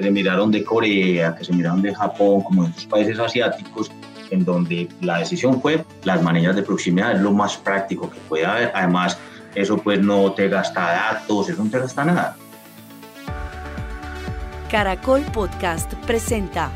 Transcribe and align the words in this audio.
Se 0.00 0.10
miraron 0.10 0.50
de 0.50 0.64
Corea, 0.64 1.34
que 1.34 1.44
se 1.44 1.52
miraron 1.52 1.82
de 1.82 1.94
Japón, 1.94 2.42
como 2.42 2.64
de 2.64 2.70
otros 2.70 2.86
países 2.86 3.18
asiáticos, 3.18 3.90
en 4.30 4.44
donde 4.44 4.88
la 5.00 5.18
decisión 5.18 5.60
fue 5.60 5.84
las 6.04 6.22
maneras 6.22 6.56
de 6.56 6.62
proximidad 6.62 7.12
es 7.12 7.20
lo 7.20 7.32
más 7.32 7.56
práctico 7.56 8.10
que 8.10 8.18
puede 8.28 8.46
haber. 8.46 8.72
Además, 8.74 9.18
eso 9.54 9.76
pues 9.76 10.00
no 10.00 10.32
te 10.32 10.48
gasta 10.48 10.80
datos, 10.80 11.48
eso 11.48 11.62
no 11.62 11.70
te 11.70 11.78
gasta 11.78 12.04
nada. 12.04 12.36
Caracol 14.70 15.22
Podcast 15.32 15.92
presenta 16.06 16.70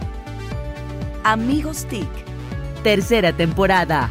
Amigos 1.23 1.87
TIC, 1.87 2.09
tercera 2.83 3.33
temporada. 3.33 4.11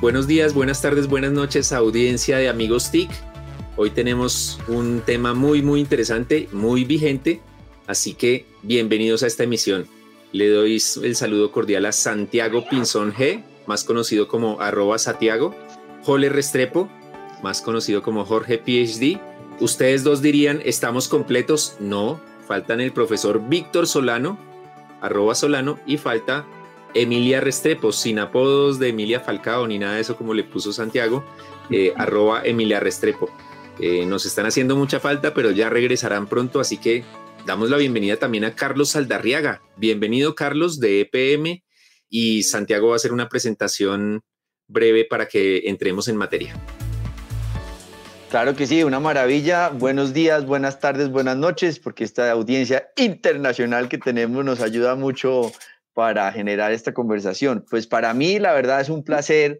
Buenos 0.00 0.26
días, 0.26 0.52
buenas 0.52 0.82
tardes, 0.82 1.06
buenas 1.06 1.30
noches, 1.30 1.72
audiencia 1.72 2.38
de 2.38 2.48
Amigos 2.48 2.90
TIC. 2.90 3.31
Hoy 3.76 3.90
tenemos 3.90 4.58
un 4.68 5.02
tema 5.04 5.34
muy, 5.34 5.62
muy 5.62 5.80
interesante, 5.80 6.48
muy 6.52 6.84
vigente, 6.84 7.40
así 7.86 8.14
que 8.14 8.44
bienvenidos 8.62 9.22
a 9.22 9.26
esta 9.26 9.44
emisión. 9.44 9.86
Le 10.32 10.48
doy 10.48 10.82
el 11.02 11.16
saludo 11.16 11.50
cordial 11.52 11.86
a 11.86 11.92
Santiago 11.92 12.66
Pinzón 12.68 13.12
G, 13.12 13.42
más 13.66 13.84
conocido 13.84 14.28
como 14.28 14.60
arroba 14.60 14.98
Santiago, 14.98 15.54
Jole 16.02 16.28
Restrepo, 16.28 16.88
más 17.42 17.60
conocido 17.62 18.02
como 18.02 18.24
Jorge 18.24 18.58
PhD, 18.58 19.20
Ustedes 19.60 20.02
dos 20.02 20.22
dirían, 20.22 20.60
¿estamos 20.64 21.06
completos? 21.06 21.76
No, 21.78 22.20
faltan 22.48 22.80
el 22.80 22.92
profesor 22.92 23.48
Víctor 23.48 23.86
Solano, 23.86 24.36
arroba 25.00 25.36
Solano, 25.36 25.78
y 25.86 25.98
falta 25.98 26.44
Emilia 26.94 27.40
Restrepo, 27.40 27.92
sin 27.92 28.18
apodos 28.18 28.80
de 28.80 28.88
Emilia 28.88 29.20
Falcao 29.20 29.66
ni 29.68 29.78
nada 29.78 29.94
de 29.94 30.00
eso 30.00 30.16
como 30.16 30.34
le 30.34 30.42
puso 30.42 30.72
Santiago, 30.72 31.22
eh, 31.70 31.92
arroba 31.96 32.42
Emilia 32.44 32.80
Restrepo. 32.80 33.30
Eh, 33.84 34.06
nos 34.06 34.26
están 34.26 34.46
haciendo 34.46 34.76
mucha 34.76 35.00
falta, 35.00 35.34
pero 35.34 35.50
ya 35.50 35.68
regresarán 35.68 36.28
pronto, 36.28 36.60
así 36.60 36.76
que 36.76 37.02
damos 37.46 37.68
la 37.68 37.78
bienvenida 37.78 38.16
también 38.16 38.44
a 38.44 38.54
Carlos 38.54 38.90
Saldarriaga. 38.90 39.60
Bienvenido 39.76 40.36
Carlos 40.36 40.78
de 40.78 41.00
EPM 41.00 41.64
y 42.08 42.44
Santiago 42.44 42.86
va 42.86 42.92
a 42.92 42.96
hacer 42.96 43.12
una 43.12 43.28
presentación 43.28 44.22
breve 44.68 45.04
para 45.04 45.26
que 45.26 45.62
entremos 45.64 46.06
en 46.06 46.16
materia. 46.16 46.54
Claro 48.30 48.54
que 48.54 48.68
sí, 48.68 48.84
una 48.84 49.00
maravilla. 49.00 49.70
Buenos 49.70 50.12
días, 50.12 50.46
buenas 50.46 50.78
tardes, 50.78 51.10
buenas 51.10 51.36
noches, 51.36 51.80
porque 51.80 52.04
esta 52.04 52.30
audiencia 52.30 52.92
internacional 52.94 53.88
que 53.88 53.98
tenemos 53.98 54.44
nos 54.44 54.60
ayuda 54.60 54.94
mucho 54.94 55.50
para 55.92 56.30
generar 56.30 56.70
esta 56.70 56.94
conversación. 56.94 57.64
Pues 57.68 57.88
para 57.88 58.14
mí, 58.14 58.38
la 58.38 58.52
verdad, 58.52 58.80
es 58.80 58.90
un 58.90 59.02
placer 59.02 59.58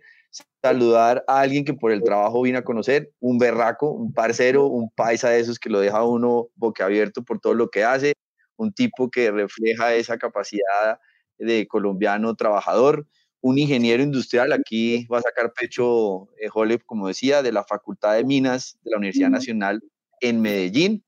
saludar 0.63 1.25
a 1.29 1.41
alguien 1.41 1.65
que 1.65 1.75
por 1.75 1.93
el 1.93 2.03
trabajo 2.03 2.43
vine 2.43 2.59
a 2.59 2.65
conocer, 2.65 3.13
un 3.21 3.39
berraco, 3.39 3.91
un 3.91 4.13
parcero, 4.13 4.67
un 4.67 4.91
paisa 4.91 5.31
de 5.31 5.41
esos 5.41 5.59
que 5.59 5.71
lo 5.71 5.81
deja 5.81 6.05
uno 6.05 6.49
boquiabierto 6.55 7.23
por 7.23 7.41
todo 7.41 7.55
lo 7.55 7.69
que 7.69 7.85
hace, 7.85 8.15
un 8.57 8.73
tipo 8.73 9.11
que 9.11 9.31
refleja 9.31 9.95
esa 9.95 10.19
capacidad 10.19 10.99
de 11.39 11.67
colombiano 11.67 12.35
trabajador 12.35 13.07
un 13.43 13.59
ingeniero 13.59 14.03
industrial, 14.03 14.53
aquí 14.53 15.07
va 15.13 15.19
a 15.19 15.23
sacar 15.23 15.53
pecho 15.53 16.29
eh, 16.41 16.49
Jole, 16.49 16.79
como 16.79 17.09
decía, 17.09 17.43
de 17.43 17.53
la 17.53 17.65
Facultad 17.65 18.15
de 18.15 18.25
Minas 18.25 18.79
de 18.83 18.93
la 18.93 18.99
Universidad 18.99 19.31
Nacional 19.31 19.83
en 20.21 20.41
Medellín. 20.41 21.05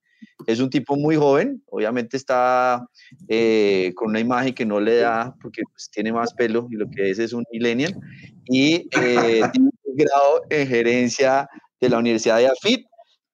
Es 0.47 0.61
un 0.61 0.71
tipo 0.71 0.97
muy 0.97 1.17
joven, 1.17 1.63
obviamente 1.67 2.17
está 2.17 2.87
eh, 3.29 3.93
con 3.95 4.11
una 4.11 4.21
imagen 4.21 4.55
que 4.55 4.67
no 4.67 4.81
le 4.81 4.97
da, 4.97 5.35
porque 5.41 5.63
pues, 5.73 5.91
tiene 5.91 6.13
más 6.13 6.35
pelo 6.35 6.67
y 6.71 6.77
lo 6.77 6.89
que 6.91 7.11
es 7.11 7.19
es 7.19 7.33
un 7.33 7.45
millennial, 7.53 7.95
y 8.47 8.89
eh, 8.91 9.41
tiene 9.53 9.71
un 9.85 9.97
grado 9.97 10.43
en 10.51 10.67
gerencia 10.67 11.49
de 11.81 11.89
la 11.89 11.99
Universidad 11.99 12.39
de 12.39 12.49
AFIT, 12.49 12.87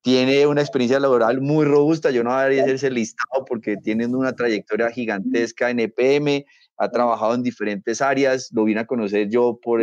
tiene 0.03 0.47
una 0.47 0.63
experiencia 0.63 0.99
laboral 0.99 1.41
muy 1.41 1.65
robusta, 1.65 2.11
yo 2.11 2.25
no 2.25 2.37
debería 2.37 2.65
hacerse 2.65 2.91
listado 2.91 3.45
porque 3.47 3.77
tiene 3.77 4.07
una 4.07 4.33
trayectoria 4.33 4.91
gigantesca 4.91 5.69
en 5.71 5.81
EPM, 5.81 6.47
ha 6.79 6.91
trabajado 6.91 7.35
en 7.35 7.43
diferentes 7.43 8.01
áreas, 8.01 8.49
lo 8.53 8.65
vine 8.65 8.81
a 8.81 8.87
conocer 8.87 9.29
yo 9.29 9.59
por 9.63 9.83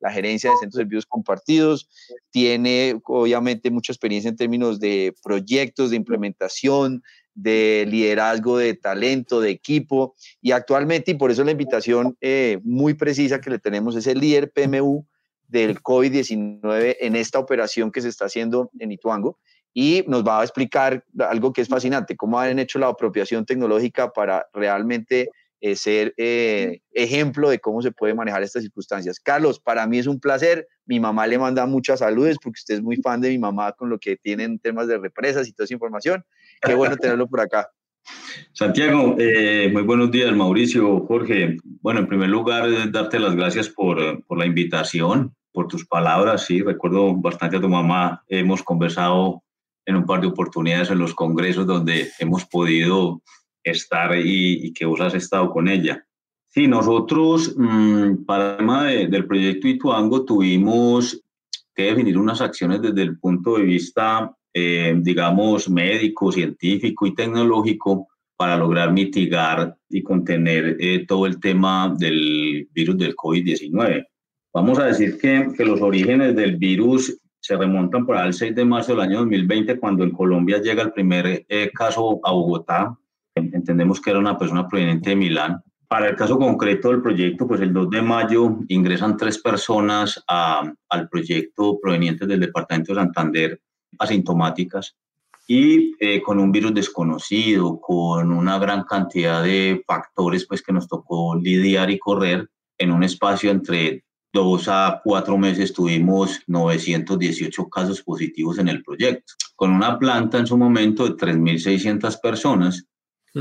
la 0.00 0.10
gerencia 0.10 0.50
de 0.50 0.56
centros 0.56 0.78
de 0.78 0.82
servicios 0.82 1.06
compartidos, 1.06 1.88
tiene 2.30 3.00
obviamente 3.04 3.70
mucha 3.70 3.92
experiencia 3.92 4.28
en 4.28 4.36
términos 4.36 4.78
de 4.78 5.14
proyectos, 5.22 5.90
de 5.90 5.96
implementación, 5.96 7.02
de 7.34 7.86
liderazgo, 7.88 8.58
de 8.58 8.74
talento, 8.74 9.40
de 9.40 9.50
equipo, 9.50 10.14
y 10.40 10.52
actualmente, 10.52 11.12
y 11.12 11.14
por 11.14 11.30
eso 11.30 11.44
la 11.44 11.50
invitación 11.50 12.16
eh, 12.20 12.58
muy 12.64 12.94
precisa 12.94 13.40
que 13.40 13.50
le 13.50 13.58
tenemos, 13.58 13.94
es 13.94 14.06
el 14.06 14.20
líder 14.20 14.50
PMU 14.52 15.06
del 15.48 15.80
COVID-19 15.82 16.96
en 17.00 17.16
esta 17.16 17.38
operación 17.38 17.92
que 17.92 18.00
se 18.00 18.08
está 18.08 18.24
haciendo 18.24 18.70
en 18.78 18.90
Ituango 18.92 19.38
y 19.72 20.04
nos 20.08 20.24
va 20.24 20.40
a 20.40 20.42
explicar 20.42 21.04
algo 21.18 21.52
que 21.52 21.60
es 21.60 21.68
fascinante, 21.68 22.16
cómo 22.16 22.40
han 22.40 22.58
hecho 22.58 22.78
la 22.78 22.88
apropiación 22.88 23.44
tecnológica 23.44 24.10
para 24.10 24.46
realmente 24.54 25.28
eh, 25.60 25.74
ser 25.76 26.14
eh, 26.16 26.80
ejemplo 26.92 27.48
de 27.48 27.58
cómo 27.58 27.80
se 27.82 27.92
puede 27.92 28.14
manejar 28.14 28.42
estas 28.42 28.62
circunstancias. 28.62 29.18
Carlos, 29.20 29.58
para 29.58 29.86
mí 29.86 29.98
es 29.98 30.06
un 30.06 30.20
placer. 30.20 30.68
Mi 30.84 31.00
mamá 31.00 31.26
le 31.26 31.38
manda 31.38 31.64
muchas 31.66 32.00
saludes 32.00 32.36
porque 32.42 32.58
usted 32.58 32.74
es 32.74 32.82
muy 32.82 32.96
fan 32.96 33.20
de 33.20 33.30
mi 33.30 33.38
mamá 33.38 33.72
con 33.72 33.88
lo 33.88 33.98
que 33.98 34.16
tienen 34.16 34.58
temas 34.58 34.86
de 34.86 34.98
represas 34.98 35.48
y 35.48 35.52
toda 35.52 35.64
esa 35.64 35.74
información. 35.74 36.24
Qué 36.60 36.74
bueno 36.74 36.96
tenerlo 36.96 37.26
por 37.26 37.40
acá. 37.40 37.70
Santiago, 38.52 39.16
eh, 39.18 39.68
muy 39.72 39.82
buenos 39.82 40.10
días, 40.10 40.34
Mauricio, 40.34 41.00
Jorge. 41.06 41.56
Bueno, 41.80 42.00
en 42.00 42.06
primer 42.06 42.28
lugar, 42.28 42.92
darte 42.92 43.18
las 43.18 43.34
gracias 43.34 43.68
por, 43.68 44.24
por 44.26 44.38
la 44.38 44.46
invitación, 44.46 45.34
por 45.52 45.66
tus 45.68 45.86
palabras. 45.86 46.44
Sí, 46.44 46.62
recuerdo 46.62 47.14
bastante 47.16 47.56
a 47.56 47.60
tu 47.60 47.68
mamá. 47.68 48.22
Hemos 48.28 48.62
conversado 48.62 49.42
en 49.86 49.96
un 49.96 50.04
par 50.04 50.20
de 50.20 50.26
oportunidades 50.26 50.90
en 50.90 50.98
los 50.98 51.14
congresos 51.14 51.66
donde 51.66 52.10
hemos 52.18 52.44
podido 52.44 53.22
estar 53.70 54.16
y, 54.16 54.72
que 54.72 54.86
vos 54.86 55.00
has 55.00 55.14
estado 55.14 55.50
con 55.50 55.68
ella. 55.68 56.04
Sí, 56.48 56.66
nosotros 56.66 57.54
mm, 57.56 58.24
para 58.24 58.52
el 58.52 58.56
tema 58.58 58.84
del 58.84 59.26
proyecto 59.26 59.68
Ituango 59.68 60.24
tuvimos 60.24 61.22
que 61.74 61.84
definir 61.84 62.16
unas 62.16 62.40
acciones 62.40 62.80
desde 62.80 63.02
el 63.02 63.18
punto 63.18 63.56
de 63.56 63.64
vista, 63.64 64.34
eh, 64.54 64.94
digamos, 64.98 65.68
médico, 65.68 66.32
científico 66.32 67.06
y 67.06 67.14
tecnológico 67.14 68.08
para 68.36 68.56
lograr 68.56 68.92
mitigar 68.92 69.76
y 69.88 70.02
contener 70.02 70.76
eh, 70.80 71.04
todo 71.06 71.26
el 71.26 71.38
tema 71.40 71.94
del 71.98 72.68
virus 72.72 72.96
del 72.96 73.14
COVID-19. 73.14 74.06
Vamos 74.52 74.78
a 74.78 74.86
decir 74.86 75.18
que, 75.18 75.48
que, 75.56 75.64
los 75.64 75.82
orígenes 75.82 76.34
del 76.34 76.56
virus 76.56 77.18
se 77.40 77.56
remontan 77.56 78.04
por 78.04 78.16
el 78.16 78.32
6 78.32 78.54
de 78.54 78.64
marzo 78.64 78.92
del 78.92 79.02
año 79.02 79.18
2020, 79.18 79.78
cuando 79.78 80.02
en 80.02 80.10
Colombia 80.10 80.60
llega 80.60 80.82
el 80.82 80.92
primer 80.92 81.44
eh, 81.48 81.70
caso 81.72 82.20
a 82.24 82.32
Bogotá, 82.32 82.96
entendemos 83.36 84.00
que 84.00 84.10
era 84.10 84.18
una 84.18 84.38
persona 84.38 84.66
proveniente 84.66 85.10
de 85.10 85.16
Milán. 85.16 85.62
Para 85.88 86.08
el 86.08 86.16
caso 86.16 86.38
concreto 86.38 86.88
del 86.88 87.02
proyecto, 87.02 87.46
pues 87.46 87.60
el 87.60 87.72
2 87.72 87.90
de 87.90 88.02
mayo 88.02 88.58
ingresan 88.68 89.16
tres 89.16 89.38
personas 89.38 90.22
al 90.26 91.08
proyecto 91.08 91.78
provenientes 91.80 92.26
del 92.26 92.40
departamento 92.40 92.92
de 92.92 93.00
Santander, 93.00 93.60
asintomáticas, 93.98 94.96
y 95.46 95.94
eh, 96.00 96.20
con 96.22 96.40
un 96.40 96.50
virus 96.50 96.74
desconocido, 96.74 97.80
con 97.80 98.32
una 98.32 98.58
gran 98.58 98.82
cantidad 98.82 99.44
de 99.44 99.84
factores 99.86 100.44
pues, 100.44 100.60
que 100.60 100.72
nos 100.72 100.88
tocó 100.88 101.36
lidiar 101.36 101.88
y 101.90 102.00
correr 102.00 102.48
en 102.78 102.90
un 102.90 103.04
espacio 103.04 103.52
entre 103.52 104.04
dos 104.32 104.68
a 104.68 105.00
cuatro 105.02 105.38
meses 105.38 105.72
tuvimos 105.72 106.40
918 106.46 107.68
casos 107.68 108.02
positivos 108.02 108.58
en 108.58 108.68
el 108.68 108.82
proyecto, 108.82 109.32
con 109.54 109.70
una 109.70 109.98
planta 109.98 110.38
en 110.38 110.46
su 110.46 110.58
momento 110.58 111.04
de 111.04 111.16
3.600 111.16 112.20
personas. 112.20 112.86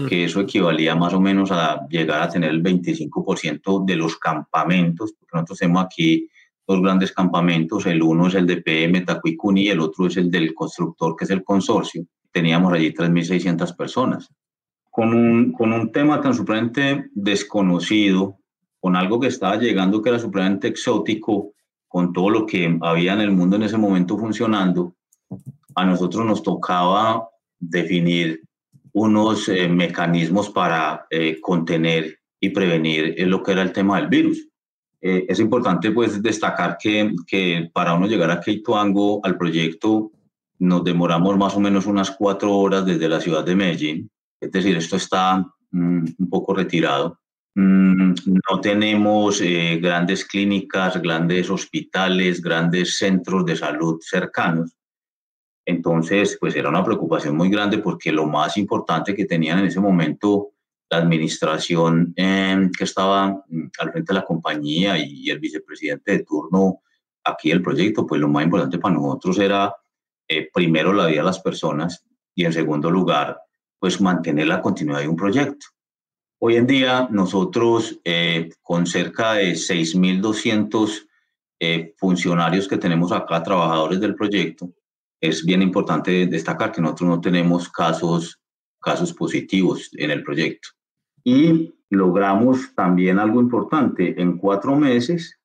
Que 0.09 0.25
eso 0.25 0.41
equivalía 0.41 0.93
más 0.95 1.13
o 1.13 1.21
menos 1.21 1.51
a 1.51 1.87
llegar 1.87 2.21
a 2.21 2.29
tener 2.29 2.49
el 2.49 2.61
25% 2.61 3.85
de 3.85 3.95
los 3.95 4.17
campamentos, 4.17 5.13
porque 5.17 5.31
nosotros 5.33 5.59
tenemos 5.59 5.85
aquí 5.85 6.29
dos 6.67 6.81
grandes 6.81 7.13
campamentos, 7.13 7.85
el 7.85 8.01
uno 8.01 8.27
es 8.27 8.35
el 8.35 8.45
de 8.45 8.57
PM 8.57 9.01
Tacuicuni 9.01 9.63
y 9.63 9.69
el 9.69 9.79
otro 9.79 10.07
es 10.07 10.17
el 10.17 10.29
del 10.29 10.53
constructor, 10.53 11.15
que 11.15 11.23
es 11.23 11.31
el 11.31 11.43
consorcio. 11.43 12.05
Teníamos 12.31 12.73
allí 12.73 12.91
3.600 12.91 13.75
personas. 13.75 14.29
Con 14.91 15.13
un, 15.13 15.51
con 15.53 15.71
un 15.71 15.91
tema 15.91 16.19
tan 16.19 16.33
supremamente 16.33 17.09
desconocido, 17.13 18.37
con 18.79 18.95
algo 18.95 19.19
que 19.19 19.27
estaba 19.27 19.57
llegando 19.57 20.01
que 20.01 20.09
era 20.09 20.19
supremamente 20.19 20.67
exótico, 20.67 21.53
con 21.87 22.11
todo 22.11 22.29
lo 22.29 22.45
que 22.45 22.77
había 22.81 23.13
en 23.13 23.21
el 23.21 23.31
mundo 23.31 23.55
en 23.55 23.63
ese 23.63 23.77
momento 23.77 24.17
funcionando, 24.17 24.95
a 25.75 25.85
nosotros 25.85 26.25
nos 26.25 26.43
tocaba 26.43 27.29
definir 27.59 28.41
unos 28.95 29.47
eh, 29.49 29.67
mecanismos 29.67 30.49
para 30.49 31.05
eh, 31.09 31.39
contener 31.39 32.19
y 32.39 32.49
prevenir 32.49 33.15
lo 33.27 33.43
que 33.43 33.51
era 33.51 33.61
el 33.61 33.71
tema 33.71 33.97
del 33.97 34.07
virus. 34.07 34.47
es 35.01 35.39
importante 35.39 35.91
pues 35.91 36.21
destacar 36.21 36.77
que, 36.81 37.13
que 37.27 37.69
para 37.71 37.93
uno 37.93 38.07
llegar 38.07 38.31
a 38.31 38.39
Keituango, 38.39 39.21
al 39.23 39.37
proyecto, 39.37 40.11
nos 40.59 40.83
demoramos 40.83 41.37
más 41.37 41.55
o 41.55 41.59
menos 41.59 41.85
unas 41.85 42.11
cuatro 42.11 42.55
horas 42.55 42.85
desde 42.85 43.09
la 43.09 43.19
ciudad 43.19 43.43
de 43.43 43.55
Medellín. 43.55 44.09
Es 44.39 44.51
decir, 44.51 44.75
esto 44.77 44.95
está 44.95 45.45
mm, 45.71 46.05
un 46.17 46.29
poco 46.29 46.53
retirado. 46.53 47.19
Mm, 47.55 48.13
no 48.49 48.61
tenemos 48.61 49.41
eh, 49.41 49.79
grandes 49.81 50.25
clínicas, 50.25 51.01
grandes 51.01 51.49
hospitales, 51.49 52.41
grandes 52.41 52.97
centros 52.97 53.45
de 53.45 53.55
salud 53.55 53.99
cercanos. 54.01 54.75
Entonces, 55.65 56.37
pues 56.39 56.55
era 56.55 56.69
una 56.69 56.83
preocupación 56.83 57.35
muy 57.35 57.49
grande 57.49 57.79
porque 57.79 58.11
lo 58.11 58.27
más 58.27 58.57
importante 58.57 59.15
que 59.15 59.25
tenían 59.25 59.59
en 59.59 59.65
ese 59.65 59.79
momento 59.79 60.51
la 60.89 60.97
administración 60.97 62.13
em, 62.15 62.71
que 62.71 62.83
estaba 62.83 63.43
mm, 63.47 63.67
al 63.79 63.91
frente 63.91 64.13
de 64.13 64.19
la 64.19 64.25
compañía 64.25 64.97
y 64.97 65.29
el 65.29 65.39
vicepresidente 65.39 66.11
de 66.11 66.23
turno 66.23 66.81
aquí 67.23 67.49
del 67.49 67.61
proyecto, 67.61 68.05
pues 68.05 68.21
lo 68.21 68.29
más 68.29 68.43
importante 68.43 68.77
para 68.77 68.93
nosotros 68.93 69.39
era 69.39 69.75
eh, 70.27 70.49
primero 70.53 70.93
la 70.93 71.07
vida 71.07 71.21
de 71.21 71.25
las 71.25 71.39
personas 71.39 72.05
y 72.35 72.45
en 72.45 72.53
segundo 72.53 72.91
lugar, 72.91 73.39
pues 73.79 73.99
mantener 73.99 74.47
la 74.47 74.61
continuidad 74.61 75.01
de 75.01 75.07
un 75.07 75.15
proyecto. 75.15 75.67
Hoy 76.39 76.57
en 76.57 76.67
día 76.67 77.07
nosotros 77.09 77.99
eh, 78.03 78.49
con 78.61 78.85
cerca 78.85 79.33
de 79.33 79.53
6.200 79.53 81.07
eh, 81.59 81.93
funcionarios 81.97 82.67
que 82.67 82.77
tenemos 82.77 83.11
acá, 83.11 83.41
trabajadores 83.41 83.99
del 83.99 84.15
proyecto, 84.15 84.69
es 85.27 85.45
bien 85.45 85.61
importante 85.61 86.27
destacar 86.27 86.71
que 86.71 86.81
nosotros 86.81 87.09
no 87.09 87.21
tenemos 87.21 87.69
casos, 87.69 88.39
casos 88.81 89.13
positivos 89.13 89.89
en 89.93 90.11
el 90.11 90.23
proyecto. 90.23 90.69
Y 91.23 91.73
logramos 91.89 92.73
también 92.75 93.19
algo 93.19 93.39
importante. 93.41 94.19
En 94.21 94.37
cuatro 94.37 94.75
meses, 94.75 95.39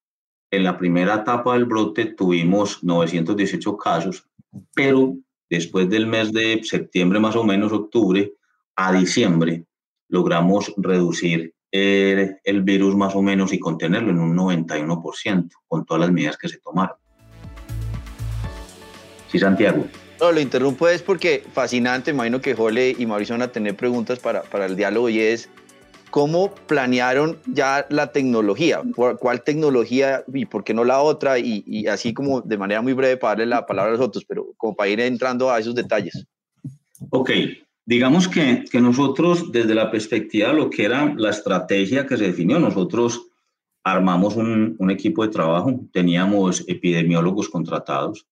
en 0.50 0.65
la 0.65 0.77
primera 0.77 1.17
etapa 1.17 1.55
del 1.55 1.65
brote 1.65 2.06
tuvimos 2.06 2.82
918 2.82 3.77
casos, 3.77 4.29
pero 4.75 5.17
después 5.49 5.88
del 5.88 6.06
mes 6.06 6.32
de 6.32 6.61
septiembre, 6.62 7.21
más 7.21 7.37
o 7.37 7.44
menos 7.44 7.73
octubre, 7.73 8.32
a 8.77 8.93
diciembre, 8.93 9.65
logramos 10.09 10.73
reducir 10.77 11.55
el, 11.71 12.62
virus 12.62 12.97
más 12.97 13.15
o 13.15 13.23
menos 13.23 13.53
y 13.53 13.59
contenerlo 13.59 14.11
en 14.11 14.19
un 14.19 14.37
91% 14.37 15.50
con 15.69 15.85
todas 15.85 16.00
las 16.00 16.12
medidas 16.12 16.37
que 16.37 16.49
se 16.49 16.59
tomaron. 16.59 16.97
Sí, 19.31 19.38
Santiago. 19.38 19.87
No, 20.21 20.32
lo 20.32 20.41
interrumpo 20.41 20.88
es 20.88 21.03
porque 21.03 21.43
fascinante, 21.53 22.11
imagino 22.11 22.41
que 22.41 22.55
Jole 22.55 22.94
y 22.99 23.06
Mauricio 23.06 23.35
van 23.35 23.43
a 23.43 23.53
tener 23.53 23.75
preguntas 23.75 24.19
para, 24.19 24.43
para 24.43 24.67
el 24.67 24.77
diálogo 24.77 25.09
y 25.09 25.21
es, 25.21 25.49
¿cómo 26.11 26.55
planearon 26.67 27.38
ya 27.47 27.87
la 27.88 28.12
tecnología? 28.12 28.82
¿Cuál 28.94 29.43
tecnología 29.43 30.25
y 30.32 30.44
por 30.44 30.65
qué 30.65 30.75
no 30.75 30.85
la 30.85 31.00
otra? 31.00 31.38
Y, 31.38 31.65
y, 31.67 31.87
así 31.87 32.12
como 32.12 32.43
de 32.43 32.59
manera 32.59 32.82
muy 32.82 32.93
breve 32.93 33.17
para 33.17 33.31
darle 33.31 33.47
la 33.47 33.65
palabra 33.65 33.93
a 33.93 33.97
los 33.97 34.06
otros, 34.06 34.25
pero 34.27 34.49
como 34.59 34.77
para 34.77 34.91
ir 34.91 35.00
entrando 35.00 35.50
a 35.50 35.59
esos 35.59 35.75
detalles. 35.75 36.27
Ok, 37.09 37.31
Digamos 37.91 38.29
que, 38.29 38.65
que 38.71 38.81
nosotros, 38.81 39.50
desde 39.50 39.75
la 39.75 39.91
perspectiva 39.91 40.50
de 40.50 40.55
lo 40.55 40.71
que 40.71 40.85
era 40.85 41.12
la 41.17 41.31
estrategia 41.31 42.06
que 42.06 42.17
se 42.17 42.27
definió, 42.27 42.61
nosotros 42.61 43.27
armamos 43.82 44.37
un, 44.37 44.77
un, 44.79 44.91
equipo 44.93 45.25
de 45.25 45.32
trabajo, 45.32 45.81
teníamos 45.93 46.62
epidemiólogos 46.69 47.49
contratados, 47.49 48.27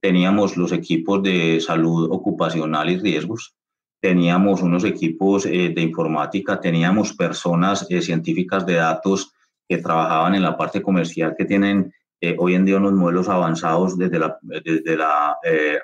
teníamos 0.00 0.56
los 0.56 0.72
equipos 0.72 1.22
de 1.22 1.60
salud 1.60 2.10
ocupacional 2.10 2.90
y 2.90 2.98
riesgos, 2.98 3.54
teníamos 4.00 4.62
unos 4.62 4.84
equipos 4.84 5.46
eh, 5.46 5.72
de 5.74 5.82
informática, 5.82 6.60
teníamos 6.60 7.14
personas 7.14 7.86
eh, 7.90 8.00
científicas 8.00 8.64
de 8.64 8.74
datos 8.74 9.32
que 9.68 9.78
trabajaban 9.78 10.34
en 10.34 10.42
la 10.42 10.56
parte 10.56 10.80
comercial, 10.80 11.34
que 11.36 11.44
tienen 11.44 11.92
eh, 12.20 12.36
hoy 12.38 12.54
en 12.54 12.64
día 12.64 12.76
unos 12.76 12.92
modelos 12.92 13.28
avanzados 13.28 13.98
desde 13.98 14.18
la, 14.18 14.38
desde 14.42 14.96
la 14.96 15.36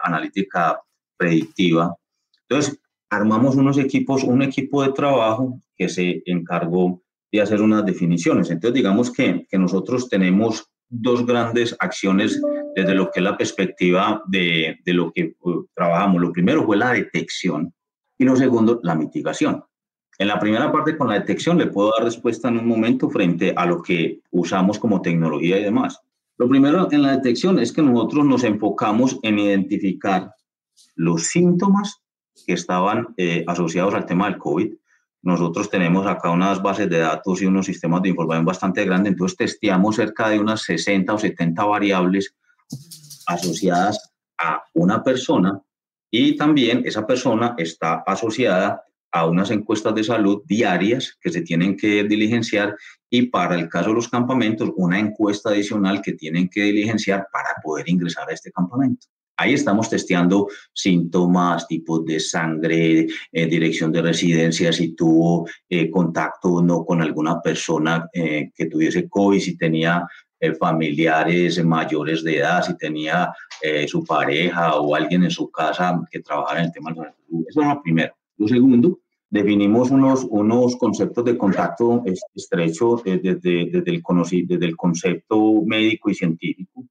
analítica 0.03 0.81
predictiva. 1.17 1.95
Entonces, 2.49 2.81
armamos 3.11 3.57
unos 3.57 3.79
equipos, 3.79 4.25
un 4.25 4.43
equipo 4.43 4.83
de 4.83 4.93
trabajo 4.93 5.61
que 5.77 5.89
se 5.89 6.23
encargó 6.27 7.03
de 7.31 7.41
hacer 7.41 7.61
unas 7.61 7.85
definiciones. 7.85 8.51
Entonces, 8.51 8.75
digamos 8.75 9.13
que, 9.13 9.47
que 9.49 9.59
nosotros 9.59 10.09
tenemos 10.09 10.65
dos 10.89 11.27
grandes 11.27 11.77
acciones 11.79 12.41
desde 12.75 12.94
lo 12.94 13.11
que 13.11 13.21
es 13.21 13.25
la 13.25 13.37
perspectiva 13.37 14.23
de, 14.26 14.79
de 14.85 14.93
lo 14.93 15.12
que 15.12 15.35
uh, 15.41 15.65
trabajamos. 15.75 16.21
Lo 16.21 16.32
primero 16.32 16.65
fue 16.65 16.76
la 16.76 16.93
detección 16.93 17.73
y 18.19 18.25
lo 18.25 18.37
segundo, 18.37 18.81
la 18.82 18.94
mitigación. 18.94 19.65
En 20.19 20.29
la 20.29 20.38
primera 20.38 20.71
parte, 20.71 20.97
con 20.97 21.09
la 21.09 21.19
detección, 21.19 21.59
le 21.59 21.67
puedo 21.67 21.91
dar 21.97 22.05
respuesta 22.05 22.49
en 22.49 22.59
un 22.59 22.69
momento 22.69 23.11
frente 23.11 23.53
a 23.56 23.67
lo 23.67 23.82
que 23.82 24.21
usamos 24.31 24.79
como 24.79 25.03
tecnología 25.03 25.59
y 25.59 25.65
demás. 25.65 26.00
Lo 26.37 26.49
primero 26.49 26.88
en 26.91 27.03
la 27.03 27.17
detección 27.17 27.59
es 27.59 27.73
que 27.73 27.82
nosotros 27.82 28.25
nos 28.25 28.44
enfocamos 28.44 29.19
en 29.23 29.38
identificar 29.38 30.32
los 30.94 31.27
síntomas 31.27 32.03
que 32.47 32.53
estaban 32.53 33.09
eh, 33.17 33.44
asociados 33.47 33.94
al 33.94 34.06
tema 34.06 34.27
del 34.27 34.38
COVID. 34.38 34.75
Nosotros 35.23 35.70
tenemos 35.70 36.06
acá 36.06 36.31
unas 36.31 36.62
bases 36.62 36.88
de 36.91 36.99
datos 36.99 37.41
y 37.41 37.47
unos 37.47 37.67
sistemas 37.67 38.03
de 38.03 38.11
información 38.11 38.44
bastante 38.44 38.85
grandes, 38.85 39.12
entonces 39.12 39.38
testeamos 39.38 39.97
cerca 39.97 40.29
de 40.29 40.38
unas 40.38 40.62
60 40.62 41.15
o 41.15 41.19
70 41.19 41.65
variables 41.65 42.35
asociadas 43.27 44.13
a 44.39 44.63
una 44.75 45.03
persona 45.03 45.61
y 46.11 46.37
también 46.37 46.83
esa 46.85 47.07
persona 47.07 47.55
está 47.59 48.03
asociada 48.07 48.85
a 49.15 49.27
unas 49.27 49.51
encuestas 49.53 49.95
de 49.95 50.03
salud 50.03 50.43
diarias 50.45 51.17
que 51.21 51.31
se 51.31 51.43
tienen 51.43 51.77
que 51.77 52.03
diligenciar 52.03 52.77
y 53.09 53.27
para 53.27 53.55
el 53.55 53.69
caso 53.69 53.91
de 53.91 53.95
los 53.95 54.09
campamentos, 54.09 54.73
una 54.77 54.99
encuesta 54.99 55.51
adicional 55.51 56.03
que 56.03 56.15
tienen 56.15 56.49
que 56.49 56.63
diligenciar 56.63 57.29
para 57.33 57.51
poder 57.63 57.89
ingresar 57.89 58.29
a 58.29 58.33
este 58.33 58.51
campamento. 58.51 59.07
Ahí 59.37 59.55
estamos 59.55 59.91
testeando 59.91 60.49
síntomas, 60.73 61.67
tipos 61.67 62.05
de 62.05 62.21
sangre, 62.21 63.07
eh, 63.33 63.47
dirección 63.47 63.91
de 63.91 64.03
residencia, 64.03 64.73
si 64.73 64.95
tuvo 64.95 65.49
eh, 65.69 65.91
contacto 65.91 66.49
o 66.49 66.63
no 66.63 66.85
con 66.85 67.03
alguna 67.03 67.41
persona 67.41 68.09
eh, 68.13 68.51
que 68.55 68.67
tuviese 68.67 69.09
COVID, 69.09 69.41
si 69.41 69.57
tenía 69.57 70.07
familiares 70.59 71.65
mayores 71.65 72.23
de 72.23 72.39
edad, 72.39 72.63
si 72.63 72.77
tenía 72.77 73.33
su 73.87 74.05
pareja 74.05 74.77
o 74.77 74.95
alguien 74.95 75.23
en 75.23 75.31
su 75.31 75.51
casa 75.51 76.01
que 76.11 76.21
trabajara 76.21 76.61
en 76.61 76.67
el 76.67 76.73
tema 76.73 76.93
de 76.93 77.01
la 77.01 77.15
salud. 77.15 77.45
Eso 77.49 77.63
es 77.63 77.69
lo 77.69 77.83
primero. 77.83 78.15
Lo 78.37 78.49
segundo, 78.49 79.01
definimos 79.31 79.91
unos, 79.91 80.27
unos 80.29 80.77
conceptos 80.77 81.25
de 81.25 81.39
contacto 81.39 82.03
estrecho 82.35 83.01
desde, 83.05 83.35
desde, 83.41 83.61
el, 83.91 84.03
desde 84.47 84.67
el 84.67 84.77
concepto 84.77 85.63
médico 85.65 86.11
y 86.11 86.15
científico 86.15 86.85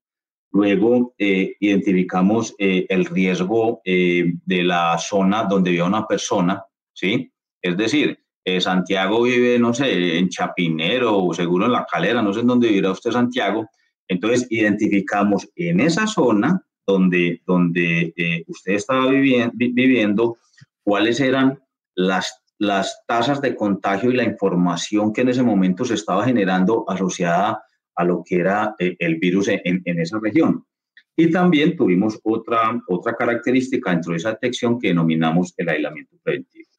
Luego 0.53 1.15
eh, 1.17 1.55
identificamos 1.59 2.53
eh, 2.59 2.85
el 2.87 3.05
riesgo 3.05 3.81
eh, 3.83 4.33
de 4.45 4.63
la 4.63 4.95
zona 4.99 5.45
donde 5.45 5.71
vive 5.71 5.81
una 5.81 6.05
persona, 6.05 6.63
¿sí? 6.93 7.33
Es 7.59 7.75
decir, 7.75 8.22
Santiago 8.59 9.23
vive, 9.23 9.57
no 9.57 9.73
sé, 9.73 10.17
en 10.17 10.29
Chapinero 10.29 11.17
o 11.17 11.33
seguro 11.33 11.65
en 11.65 11.71
La 11.71 11.85
Calera, 11.89 12.21
no 12.21 12.33
sé 12.33 12.41
en 12.41 12.47
dónde 12.47 12.67
vivirá 12.67 12.91
usted 12.91 13.11
Santiago. 13.11 13.69
Entonces, 14.07 14.47
identificamos 14.49 15.49
en 15.55 15.79
esa 15.79 16.07
zona 16.07 16.61
donde, 16.85 17.41
donde 17.45 18.13
usted 18.47 18.73
estaba 18.73 19.07
viviendo, 19.09 20.37
cuáles 20.83 21.19
eran 21.21 21.59
las, 21.95 22.43
las 22.57 23.03
tasas 23.07 23.41
de 23.41 23.55
contagio 23.55 24.11
y 24.11 24.15
la 24.15 24.23
información 24.23 25.13
que 25.13 25.21
en 25.21 25.29
ese 25.29 25.43
momento 25.43 25.85
se 25.85 25.95
estaba 25.95 26.25
generando 26.25 26.85
asociada 26.87 27.63
a 27.95 28.03
lo 28.03 28.23
que 28.23 28.37
era 28.37 28.75
eh, 28.79 28.95
el 28.99 29.17
virus 29.17 29.47
en, 29.49 29.81
esa 29.99 30.19
región. 30.19 30.65
Y 31.15 31.29
también 31.29 31.75
tuvimos 31.75 32.19
otra, 32.23 32.81
otra 32.87 33.15
característica 33.15 33.91
dentro 33.91 34.11
de 34.11 34.17
esa 34.17 34.31
detección 34.31 34.79
que 34.79 34.87
denominamos 34.89 35.53
el 35.57 35.69
aislamiento 35.69 36.17
preventivo. 36.23 36.69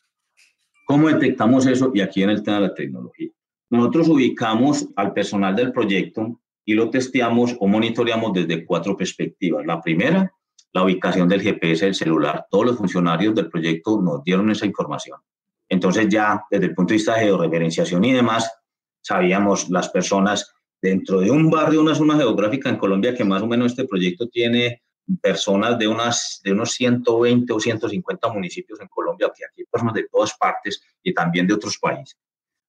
¿Cómo 0.84 1.08
detectamos 1.08 1.66
eso? 1.66 1.90
Y 1.94 2.00
aquí 2.00 2.22
en 2.22 2.30
el 2.30 2.42
tema 2.42 2.60
de 2.60 2.68
la 2.68 2.74
tecnología. 2.74 3.30
Nosotros 3.70 4.08
ubicamos 4.08 4.86
al 4.96 5.12
personal 5.12 5.56
del 5.56 5.72
proyecto 5.72 6.40
y 6.64 6.74
lo 6.74 6.90
testeamos 6.90 7.56
o 7.58 7.66
monitoreamos 7.66 8.32
desde 8.32 8.64
cuatro 8.64 8.96
perspectivas. 8.96 9.66
La 9.66 9.80
primera, 9.80 10.32
la 10.72 10.84
ubicación 10.84 11.28
del 11.28 11.42
GPS 11.42 11.86
del 11.86 11.94
celular. 11.94 12.46
Todos 12.50 12.66
los 12.66 12.76
funcionarios 12.76 13.34
del 13.34 13.48
proyecto 13.48 14.00
nos 14.00 14.22
dieron 14.22 14.50
esa 14.50 14.66
información. 14.66 15.18
Entonces 15.68 16.08
ya 16.08 16.44
desde 16.50 16.66
el 16.66 16.74
punto 16.74 16.92
de 16.92 16.96
vista 16.96 17.14
de 17.14 17.24
georreferenciación 17.24 18.04
y 18.04 18.12
demás, 18.12 18.50
sabíamos 19.02 19.70
las 19.70 19.88
personas 19.88 20.54
dentro 20.80 21.20
de 21.20 21.30
un 21.30 21.50
barrio, 21.50 21.80
una 21.80 21.94
zona 21.94 22.16
geográfica 22.16 22.68
en 22.68 22.76
Colombia 22.76 23.14
que 23.14 23.24
más 23.24 23.42
o 23.42 23.46
menos 23.46 23.72
este 23.72 23.86
proyecto 23.86 24.28
tiene 24.28 24.82
personas 25.20 25.78
de, 25.78 25.86
unas, 25.86 26.40
de 26.44 26.52
unos 26.52 26.72
120 26.72 27.52
o 27.52 27.60
150 27.60 28.32
municipios 28.32 28.80
en 28.80 28.88
Colombia, 28.88 29.30
que 29.36 29.44
aquí 29.44 29.60
hay 29.60 29.66
personas 29.66 29.94
de 29.94 30.06
todas 30.10 30.34
partes 30.36 30.82
y 31.02 31.12
también 31.12 31.46
de 31.46 31.54
otros 31.54 31.78
países. 31.78 32.18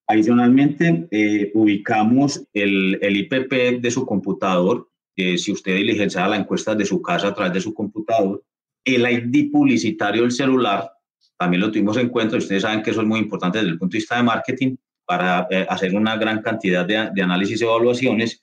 Adicionalmente, 0.08 1.08
eh, 1.12 1.52
ubicamos 1.54 2.46
el, 2.54 3.00
el, 3.02 3.18
IPP 3.18 3.82
de 3.82 3.92
su 3.92 4.06
computador, 4.06 4.90
si 5.16 5.52
usted 5.52 5.76
diligencia 5.76 6.28
la 6.28 6.36
encuesta 6.36 6.76
de 6.76 6.86
su 6.86 7.02
casa 7.02 7.30
a 7.30 7.34
través 7.34 7.54
de 7.54 7.62
su 7.62 7.74
computador, 7.74 8.44
el 8.84 9.10
ID 9.10 9.50
publicitario 9.52 10.24
del 10.24 10.32
celular 10.32 10.92
también 11.38 11.62
lo 11.62 11.72
tuvimos 11.72 11.98
en 11.98 12.10
cuenta. 12.10 12.38
Ustedes 12.38 12.62
saben 12.62 12.82
que 12.82 12.92
eso 12.92 13.02
es 13.02 13.08
muy 13.08 13.20
importante 13.20 13.58
desde 13.58 13.72
el 13.72 13.78
punto 13.78 13.94
de 13.94 14.00
vista 14.00 14.18
de 14.18 14.24
marketing 14.24 14.76
para 15.06 15.48
eh, 15.50 15.66
hacer 15.70 15.94
una 15.96 16.16
gran 16.18 16.42
cantidad 16.42 16.86
de, 16.86 17.10
de 17.14 17.22
análisis 17.22 17.62
y 17.62 17.64
evaluaciones. 17.64 18.42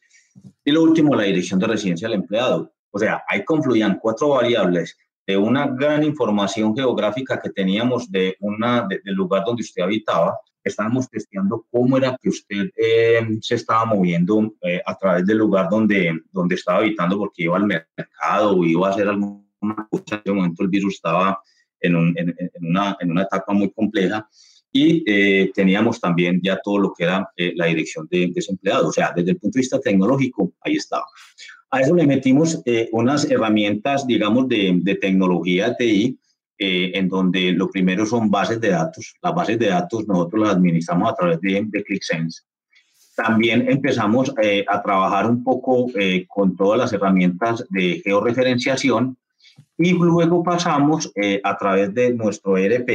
Y 0.65 0.73
lo 0.73 0.83
último, 0.83 1.15
la 1.15 1.25
dirección 1.25 1.59
de 1.59 1.67
residencia 1.67 2.09
del 2.09 2.21
empleado. 2.21 2.73
O 2.93 2.99
sea, 2.99 3.25
ahí 3.27 3.45
confluían 3.45 3.99
cuatro 4.01 4.29
variables 4.29 4.97
de 5.27 5.37
una 5.37 5.67
gran 5.67 6.05
información 6.05 6.77
geográfica 6.77 7.41
que 7.41 7.51
teníamos 7.51 8.11
de 8.11 8.37
una, 8.41 8.87
del 8.87 9.15
lugar 9.15 9.45
donde 9.45 9.63
usted 9.63 9.83
habitaba. 9.83 10.39
Estábamos 10.63 11.09
testeando 11.09 11.67
cómo 11.71 11.97
era 11.97 12.17
que 12.21 12.29
usted 12.29 12.71
eh, 12.77 13.27
se 13.41 13.55
estaba 13.57 13.85
moviendo 13.85 14.55
eh, 14.61 14.81
a 14.85 14.95
través 14.97 15.27
del 15.27 15.39
lugar 15.39 15.69
donde, 15.71 16.21
donde 16.31 16.55
estaba 16.55 16.79
habitando, 16.79 17.19
porque 17.19 17.45
iba 17.45 17.57
al 17.57 17.67
mercado 17.67 18.59
o 18.59 18.65
iba 18.65 18.89
a 18.89 18.91
hacer 18.91 19.09
alguna 19.09 19.43
cosa. 19.91 20.05
En 20.11 20.21
ese 20.21 20.33
momento 20.33 20.63
el 20.63 20.69
virus 20.69 20.95
estaba 20.95 21.41
en, 21.81 21.97
un, 21.97 22.15
en, 22.17 22.35
una, 22.61 22.97
en 23.01 23.11
una 23.11 23.23
etapa 23.23 23.53
muy 23.53 23.73
compleja 23.73 24.29
y 24.71 25.03
eh, 25.07 25.51
teníamos 25.55 26.01
también 26.01 26.41
ya 26.43 26.59
todo 26.63 26.79
lo 26.79 26.93
que 26.93 27.05
era 27.05 27.29
la 27.37 27.67
dirección 27.67 28.07
de 28.11 28.31
desempleados. 28.33 28.87
O 28.87 28.93
sea, 28.93 29.13
desde 29.15 29.33
el 29.33 29.39
punto 29.39 29.57
de 29.57 29.61
vista 29.61 29.81
tecnológico, 29.81 30.53
ahí 30.61 30.75
estaba. 30.75 31.05
A 31.75 31.81
eso 31.81 31.95
le 31.95 32.07
metimos 32.07 32.61
eh, 32.67 32.91
unas 32.93 33.29
herramientas, 33.31 34.07
digamos, 34.07 34.47
de, 34.47 34.79
de 34.83 34.95
tecnología 34.97 35.75
TI, 35.75 36.19
eh, 36.59 36.93
en 36.95 37.09
donde 37.09 37.53
lo 37.53 37.71
primero 37.71 38.05
son 38.05 38.31
bases 38.31 38.61
de 38.61 38.69
datos. 38.69 39.15
Las 39.23 39.35
bases 39.35 39.59
de 39.59 39.69
datos 39.69 40.07
nosotros 40.07 40.43
las 40.43 40.57
administramos 40.57 41.11
a 41.11 41.15
través 41.15 41.41
de, 41.41 41.65
de 41.67 41.83
ClickSense. 41.83 42.43
También 43.17 43.71
empezamos 43.71 44.35
eh, 44.43 44.67
a 44.69 44.83
trabajar 44.83 45.27
un 45.27 45.43
poco 45.43 45.87
con 46.29 46.57
todas 46.57 46.79
las 46.79 46.93
herramientas 46.93 47.65
de 47.71 48.03
georreferenciación 48.05 49.17
y 49.79 49.93
luego 49.93 50.43
pasamos 50.43 51.11
a 51.43 51.59
través 51.59 51.93
de 51.95 52.13
nuestro 52.15 52.57
ERP, 52.57 52.87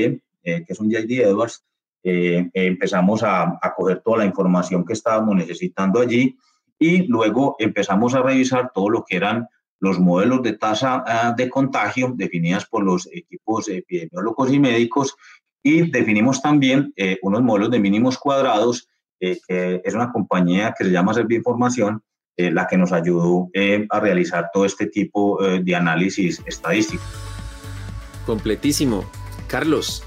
que 0.43 0.65
es 0.67 0.79
un 0.79 0.89
JD 0.89 1.22
Edwards, 1.22 1.63
empezamos 2.03 3.22
a, 3.24 3.60
a 3.62 3.74
coger 3.75 4.01
toda 4.01 4.19
la 4.19 4.25
información 4.25 4.86
que 4.86 4.93
estábamos 4.93 5.36
necesitando 5.36 6.00
allí 6.00 6.36
y 6.79 7.07
luego 7.07 7.55
empezamos 7.60 8.13
a 8.13 8.22
revisar 8.22 8.72
todo 8.74 8.89
lo 8.89 9.03
que 9.03 9.17
eran 9.17 9.48
los 9.79 10.00
modelos 10.00 10.41
de 10.41 10.53
tasa 10.53 11.03
ah, 11.05 11.34
de 11.38 11.50
contagio 11.50 12.13
definidas 12.15 12.65
por 12.65 12.84
los 12.84 13.07
equipos 13.12 13.69
epidemiólogos 13.69 14.51
y 14.51 14.60
médicos 14.60 15.15
y 15.67 15.91
definimos 15.91 16.41
también 16.41 16.93
eh, 16.96 17.19
unos 17.22 17.41
modelos 17.41 17.72
de 17.72 17.79
mínimos 17.79 18.17
cuadrados, 18.17 18.88
eh, 19.19 19.38
que 19.48 19.81
es 19.84 19.93
una 19.93 20.12
compañía 20.12 20.74
que 20.77 20.86
se 20.86 20.91
llama 20.91 21.13
Información, 21.29 22.01
eh, 22.38 22.51
la 22.51 22.67
que 22.67 22.77
nos 22.77 22.93
ayudó 22.93 23.50
a 23.89 24.00
realizar 24.00 24.50
todo 24.53 24.63
este 24.65 24.86
tipo 24.86 25.39
de 25.41 25.75
análisis 25.75 26.41
estadístico. 26.46 27.03
Completísimo. 28.25 29.03
Carlos, 29.48 30.03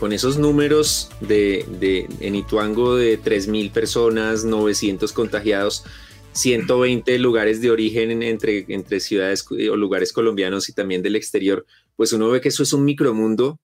con 0.00 0.12
esos 0.12 0.38
números 0.38 1.10
de, 1.20 1.64
de 1.78 2.08
en 2.20 2.34
Ituango 2.34 2.96
de 2.96 3.20
3.000 3.20 3.70
personas, 3.70 4.44
900 4.44 5.12
contagiados, 5.12 5.84
120 6.34 7.18
lugares 7.18 7.60
de 7.60 7.70
origen 7.70 8.22
entre, 8.22 8.66
entre 8.68 9.00
ciudades 9.00 9.46
eh, 9.56 9.70
o 9.70 9.76
lugares 9.76 10.12
colombianos 10.12 10.68
y 10.68 10.72
también 10.72 11.02
del 11.02 11.16
exterior, 11.16 11.64
pues 11.96 12.12
uno 12.12 12.28
ve 12.28 12.40
que 12.40 12.48
eso 12.48 12.62
es 12.62 12.72
un 12.72 12.84
micromundo 12.84 13.60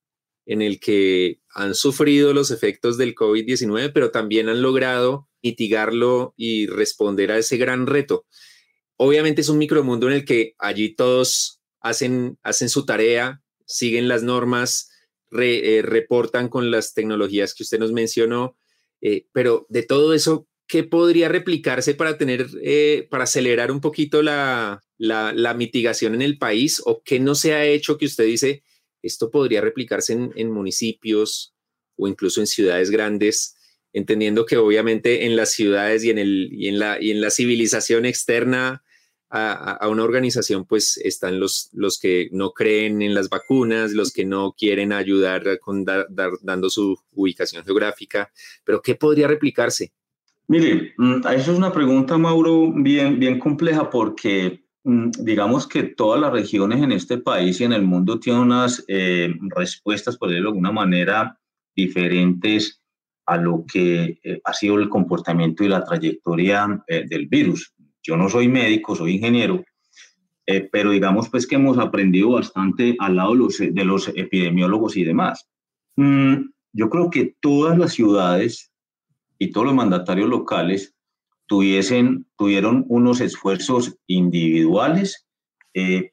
en 0.46 0.62
el 0.62 0.80
que 0.80 1.40
han 1.54 1.74
sufrido 1.74 2.32
los 2.32 2.50
efectos 2.50 2.96
del 2.96 3.14
COVID-19, 3.14 3.92
pero 3.92 4.10
también 4.10 4.48
han 4.48 4.62
logrado 4.62 5.28
mitigarlo 5.42 6.34
y 6.36 6.66
responder 6.66 7.32
a 7.32 7.38
ese 7.38 7.56
gran 7.56 7.86
reto. 7.86 8.26
Obviamente 8.96 9.40
es 9.40 9.48
un 9.48 9.58
micromundo 9.58 10.08
en 10.08 10.14
el 10.14 10.24
que 10.24 10.54
allí 10.58 10.94
todos 10.94 11.60
hacen, 11.80 12.38
hacen 12.42 12.68
su 12.68 12.84
tarea, 12.84 13.42
siguen 13.64 14.08
las 14.08 14.22
normas, 14.22 14.90
eh, 15.32 15.82
reportan 15.82 16.48
con 16.48 16.70
las 16.70 16.94
tecnologías 16.94 17.54
que 17.54 17.62
usted 17.62 17.78
nos 17.78 17.92
mencionó, 17.92 18.56
eh, 19.00 19.26
pero 19.32 19.66
de 19.68 19.82
todo 19.84 20.12
eso, 20.12 20.46
¿qué 20.70 20.84
podría 20.84 21.28
replicarse 21.28 21.94
para 21.94 22.16
tener, 22.16 22.46
eh, 22.62 23.08
para 23.10 23.24
acelerar 23.24 23.72
un 23.72 23.80
poquito 23.80 24.22
la, 24.22 24.80
mitigación 25.56 26.14
en 26.14 26.22
el 26.22 26.38
país? 26.38 26.80
¿O 26.84 27.02
qué 27.02 27.18
no 27.18 27.34
se 27.34 27.54
ha 27.54 27.66
hecho 27.66 27.98
que 27.98 28.06
usted 28.06 28.24
dice, 28.24 28.62
esto 29.02 29.32
podría 29.32 29.60
replicarse 29.60 30.12
en, 30.12 30.50
municipios 30.52 31.54
o 31.96 32.06
incluso 32.06 32.40
en 32.40 32.46
ciudades 32.46 32.90
grandes? 32.90 33.56
Entendiendo 33.92 34.46
que 34.46 34.58
obviamente 34.58 35.26
en 35.26 35.34
las 35.34 35.50
ciudades 35.50 36.04
y 36.04 36.10
en, 36.10 36.18
el, 36.18 36.48
y 36.52 36.68
en, 36.68 36.78
la, 36.78 37.02
y 37.02 37.10
en 37.10 37.20
la 37.20 37.30
civilización 37.30 38.06
externa 38.06 38.84
a, 39.28 39.88
una 39.88 40.04
organización, 40.04 40.66
pues 40.66 40.98
están 40.98 41.40
los, 41.40 41.70
los 41.72 41.98
que 41.98 42.28
no 42.30 42.52
creen 42.52 43.02
en 43.02 43.14
las 43.14 43.28
vacunas, 43.28 43.90
los 43.90 44.12
que 44.12 44.24
no 44.24 44.54
quieren 44.56 44.92
ayudar 44.92 45.58
con 45.58 45.84
dando 45.84 46.70
su 46.70 46.96
ubicación 47.12 47.64
geográfica, 47.64 48.30
pero 48.64 48.80
¿qué 48.82 48.94
podría 48.94 49.26
replicarse? 49.26 49.92
Mire, 50.50 50.94
mm, 50.98 51.20
eso 51.28 51.52
es 51.52 51.58
una 51.58 51.72
pregunta, 51.72 52.18
Mauro, 52.18 52.72
bien, 52.74 53.20
bien 53.20 53.38
compleja 53.38 53.88
porque 53.88 54.64
mm, 54.82 55.10
digamos 55.20 55.68
que 55.68 55.84
todas 55.84 56.20
las 56.20 56.32
regiones 56.32 56.82
en 56.82 56.90
este 56.90 57.18
país 57.18 57.60
y 57.60 57.64
en 57.64 57.72
el 57.72 57.84
mundo 57.84 58.18
tienen 58.18 58.42
unas 58.42 58.84
eh, 58.88 59.32
respuestas, 59.54 60.16
por 60.16 60.28
decirlo 60.28 60.48
de 60.48 60.54
alguna 60.54 60.72
manera, 60.72 61.38
diferentes 61.76 62.82
a 63.26 63.36
lo 63.36 63.64
que 63.72 64.18
eh, 64.24 64.40
ha 64.42 64.52
sido 64.52 64.80
el 64.80 64.88
comportamiento 64.88 65.62
y 65.62 65.68
la 65.68 65.84
trayectoria 65.84 66.82
eh, 66.88 67.04
del 67.08 67.28
virus. 67.28 67.72
Yo 68.02 68.16
no 68.16 68.28
soy 68.28 68.48
médico, 68.48 68.96
soy 68.96 69.12
ingeniero, 69.12 69.62
pero 70.72 70.90
digamos 70.90 71.28
pues 71.28 71.46
que 71.46 71.54
hemos 71.54 71.78
aprendido 71.78 72.32
bastante 72.32 72.96
al 72.98 73.14
lado 73.14 73.36
los, 73.36 73.58
de 73.58 73.84
los 73.84 74.08
epidemiólogos 74.08 74.96
y 74.96 75.04
demás. 75.04 75.48
Mm, 75.94 76.50
yo 76.72 76.90
creo 76.90 77.08
que 77.08 77.36
todas 77.40 77.78
las 77.78 77.92
ciudades 77.92 78.69
y 79.40 79.50
todos 79.50 79.66
los 79.66 79.74
mandatarios 79.74 80.28
locales 80.28 80.94
tuviesen, 81.46 82.26
tuvieron 82.36 82.84
unos 82.88 83.20
esfuerzos 83.20 83.96
individuales, 84.06 85.26
eh, 85.74 86.12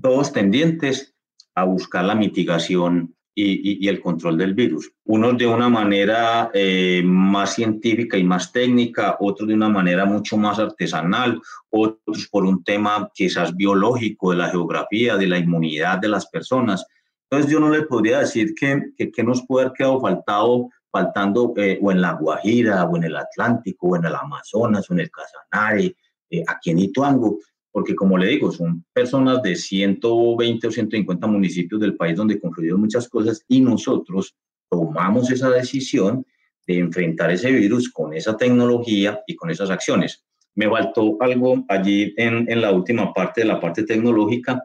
todos 0.00 0.32
tendientes 0.32 1.16
a 1.54 1.64
buscar 1.64 2.04
la 2.04 2.14
mitigación 2.14 3.16
y, 3.34 3.88
el 3.88 4.00
control 4.00 4.36
del 4.36 4.54
virus. 4.54 4.92
Unos 5.04 5.38
de 5.38 5.46
una 5.46 5.68
manera 5.68 6.50
eh, 6.52 7.02
más 7.04 7.54
científica 7.54 8.18
y 8.18 8.24
más 8.24 8.52
técnica, 8.52 9.16
otros 9.20 9.48
de 9.48 9.54
una 9.54 9.68
manera 9.68 10.04
mucho 10.04 10.36
más 10.36 10.58
artesanal, 10.58 11.40
otros 11.70 12.28
por 12.30 12.44
un 12.44 12.64
tema 12.64 13.10
quizás 13.14 13.56
biológico 13.56 14.32
de 14.32 14.38
la 14.38 14.50
geografía, 14.50 15.16
de 15.16 15.28
la 15.28 15.38
inmunidad 15.38 15.98
de 15.98 16.08
las 16.08 16.26
personas. 16.26 16.84
Entonces 17.30 17.50
yo 17.50 17.60
no 17.60 17.70
le 17.70 17.82
podría 17.82 18.20
decir 18.20 18.54
que, 18.54 18.90
que, 18.96 19.10
que 19.10 19.22
nos 19.22 19.46
puede 19.46 19.66
haber 19.66 19.76
quedado 19.76 20.00
faltado 20.00 20.68
faltando 20.90 21.52
eh, 21.56 21.78
o 21.80 21.92
en 21.92 22.00
la 22.00 22.12
Guajira, 22.12 22.84
o 22.84 22.96
en 22.96 23.04
el 23.04 23.16
Atlántico, 23.16 23.88
o 23.88 23.96
en 23.96 24.04
el 24.04 24.14
Amazonas, 24.14 24.88
o 24.90 24.94
en 24.94 25.00
el 25.00 25.10
Casanare, 25.10 25.96
eh, 26.30 26.44
aquí 26.46 26.70
en 26.70 26.78
Ituango, 26.78 27.38
porque 27.70 27.94
como 27.94 28.18
le 28.18 28.28
digo, 28.28 28.50
son 28.50 28.84
personas 28.92 29.42
de 29.42 29.54
120 29.54 30.66
o 30.66 30.70
150 30.70 31.26
municipios 31.26 31.80
del 31.80 31.96
país 31.96 32.16
donde 32.16 32.40
confluyeron 32.40 32.80
muchas 32.80 33.08
cosas 33.08 33.44
y 33.48 33.60
nosotros 33.60 34.34
tomamos 34.70 35.30
esa 35.30 35.50
decisión 35.50 36.24
de 36.66 36.78
enfrentar 36.78 37.30
ese 37.30 37.50
virus 37.50 37.90
con 37.90 38.12
esa 38.12 38.36
tecnología 38.36 39.20
y 39.26 39.36
con 39.36 39.50
esas 39.50 39.70
acciones. 39.70 40.24
Me 40.54 40.68
faltó 40.68 41.16
algo 41.20 41.64
allí 41.68 42.12
en, 42.16 42.50
en 42.50 42.60
la 42.60 42.72
última 42.72 43.12
parte 43.14 43.42
de 43.42 43.46
la 43.46 43.60
parte 43.60 43.84
tecnológica, 43.84 44.62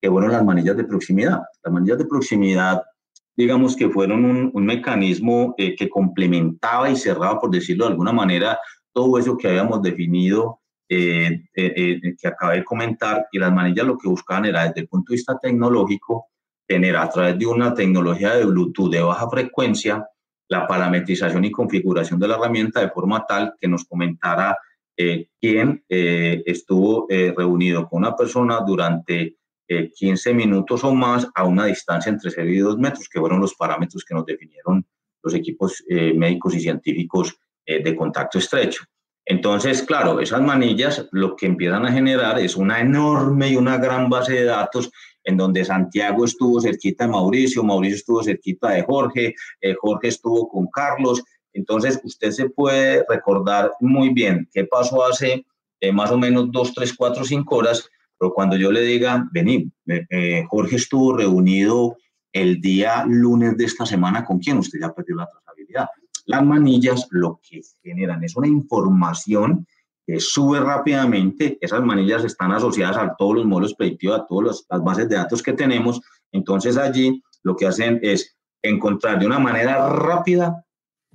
que 0.00 0.10
fueron 0.10 0.32
las 0.32 0.44
manillas 0.44 0.76
de 0.76 0.84
proximidad. 0.84 1.40
Las 1.62 1.72
manillas 1.72 1.98
de 1.98 2.06
proximidad 2.06 2.82
digamos 3.36 3.76
que 3.76 3.88
fueron 3.88 4.24
un, 4.52 4.66
mecanismo 4.66 5.54
eh, 5.56 5.74
que 5.74 5.88
complementaba 5.88 6.90
y 6.90 6.96
cerraba, 6.96 7.40
por 7.40 7.50
decirlo 7.50 7.84
de 7.84 7.92
alguna 7.92 8.12
manera, 8.12 8.58
todo 8.92 9.18
eso 9.18 9.36
que 9.36 9.48
habíamos 9.48 9.82
definido, 9.82 10.60
eh, 10.88 11.44
eh, 11.54 12.00
que 12.20 12.28
acabé 12.28 12.56
de 12.56 12.64
comentar, 12.64 13.26
y 13.32 13.38
las 13.38 13.52
manillas 13.52 13.86
lo 13.86 13.96
que 13.96 14.08
buscaban 14.08 14.44
era, 14.44 14.64
desde 14.64 14.82
el 14.82 14.88
punto 14.88 15.12
de 15.12 15.16
vista 15.16 15.38
tecnológico, 15.40 16.26
tener 16.66 16.96
a 16.96 17.08
través 17.08 17.38
de 17.38 17.46
una 17.46 17.74
tecnología 17.74 18.36
de 18.36 18.44
Bluetooth 18.44 18.90
de 18.90 19.02
baja 19.02 19.28
frecuencia, 19.28 20.06
la 20.48 20.66
parametrización 20.66 21.44
y 21.44 21.50
configuración 21.50 22.20
de 22.20 22.28
la 22.28 22.34
herramienta 22.34 22.80
de 22.80 22.90
forma 22.90 23.24
tal 23.26 23.54
que 23.58 23.68
nos 23.68 23.84
comentara 23.84 24.56
quién 25.40 25.82
estuvo 25.88 27.08
reunido 27.08 27.88
con 27.88 28.02
una 28.02 28.14
persona 28.14 28.60
durante 28.64 29.38
15 29.68 30.30
eh, 30.30 30.34
minutos 30.34 30.84
o 30.84 30.94
más 30.94 31.28
a 31.34 31.44
una 31.44 31.66
distancia 31.66 32.10
entre 32.10 32.30
0 32.30 32.50
y 32.50 32.58
2 32.58 32.78
metros, 32.78 33.08
que 33.08 33.20
fueron 33.20 33.40
los 33.40 33.54
parámetros 33.54 34.04
que 34.04 34.14
nos 34.14 34.26
definieron 34.26 34.84
los 35.22 35.34
equipos 35.34 35.82
eh, 35.88 36.12
médicos 36.14 36.54
y 36.54 36.60
científicos 36.60 37.36
eh, 37.64 37.82
de 37.82 37.96
contacto 37.96 38.38
estrecho. 38.38 38.84
Entonces, 39.24 39.82
claro, 39.82 40.18
esas 40.18 40.42
manillas 40.42 41.08
lo 41.12 41.36
que 41.36 41.46
empiezan 41.46 41.86
a 41.86 41.92
generar 41.92 42.40
es 42.40 42.56
una 42.56 42.80
enorme 42.80 43.50
y 43.50 43.56
una 43.56 43.78
gran 43.78 44.10
base 44.10 44.32
de 44.32 44.44
datos 44.44 44.90
en 45.22 45.36
donde 45.36 45.64
Santiago 45.64 46.24
estuvo 46.24 46.60
cerquita 46.60 47.04
de 47.04 47.12
Mauricio, 47.12 47.62
Mauricio 47.62 47.96
estuvo 47.96 48.22
cerquita 48.24 48.70
de 48.70 48.82
Jorge, 48.82 49.34
Jorge 49.80 50.08
estuvo 50.08 50.48
con 50.48 50.66
Carlos. 50.66 51.22
Entonces, 51.52 52.00
usted 52.02 52.32
se 52.32 52.50
puede 52.50 53.04
recordar 53.08 53.70
muy 53.78 54.12
bien 54.12 54.48
qué 54.52 54.64
pasó 54.64 55.04
hace 55.04 55.46
más 55.92 56.10
o 56.10 56.18
menos 56.18 56.50
dos, 56.50 56.74
tres, 56.74 56.92
cuatro, 56.92 57.22
cinco 57.22 57.58
horas 57.58 57.88
pero 58.22 58.34
cuando 58.34 58.56
yo 58.56 58.70
le 58.70 58.82
diga, 58.82 59.28
vení, 59.32 59.68
eh, 59.88 60.44
Jorge 60.48 60.76
estuvo 60.76 61.16
reunido 61.16 61.96
el 62.32 62.60
día 62.60 63.04
lunes 63.04 63.56
de 63.56 63.64
esta 63.64 63.84
semana 63.84 64.24
con 64.24 64.38
quién 64.38 64.58
usted 64.58 64.78
ya 64.80 64.94
perdió 64.94 65.16
la 65.16 65.28
trazabilidad. 65.28 65.88
Las 66.26 66.44
manillas 66.44 67.08
lo 67.10 67.40
que 67.42 67.62
generan 67.82 68.22
es 68.22 68.36
una 68.36 68.46
información 68.46 69.66
que 70.06 70.20
sube 70.20 70.60
rápidamente. 70.60 71.58
Esas 71.60 71.82
manillas 71.82 72.22
están 72.22 72.52
asociadas 72.52 72.96
a 72.96 73.12
todos 73.18 73.38
los 73.38 73.44
modelos 73.44 73.74
predictivos, 73.74 74.20
a 74.20 74.24
todas 74.24 74.66
las 74.70 74.84
bases 74.84 75.08
de 75.08 75.16
datos 75.16 75.42
que 75.42 75.54
tenemos. 75.54 76.00
Entonces 76.30 76.76
allí 76.76 77.20
lo 77.42 77.56
que 77.56 77.66
hacen 77.66 77.98
es 78.02 78.36
encontrar 78.62 79.18
de 79.18 79.26
una 79.26 79.40
manera 79.40 79.88
rápida 79.88 80.64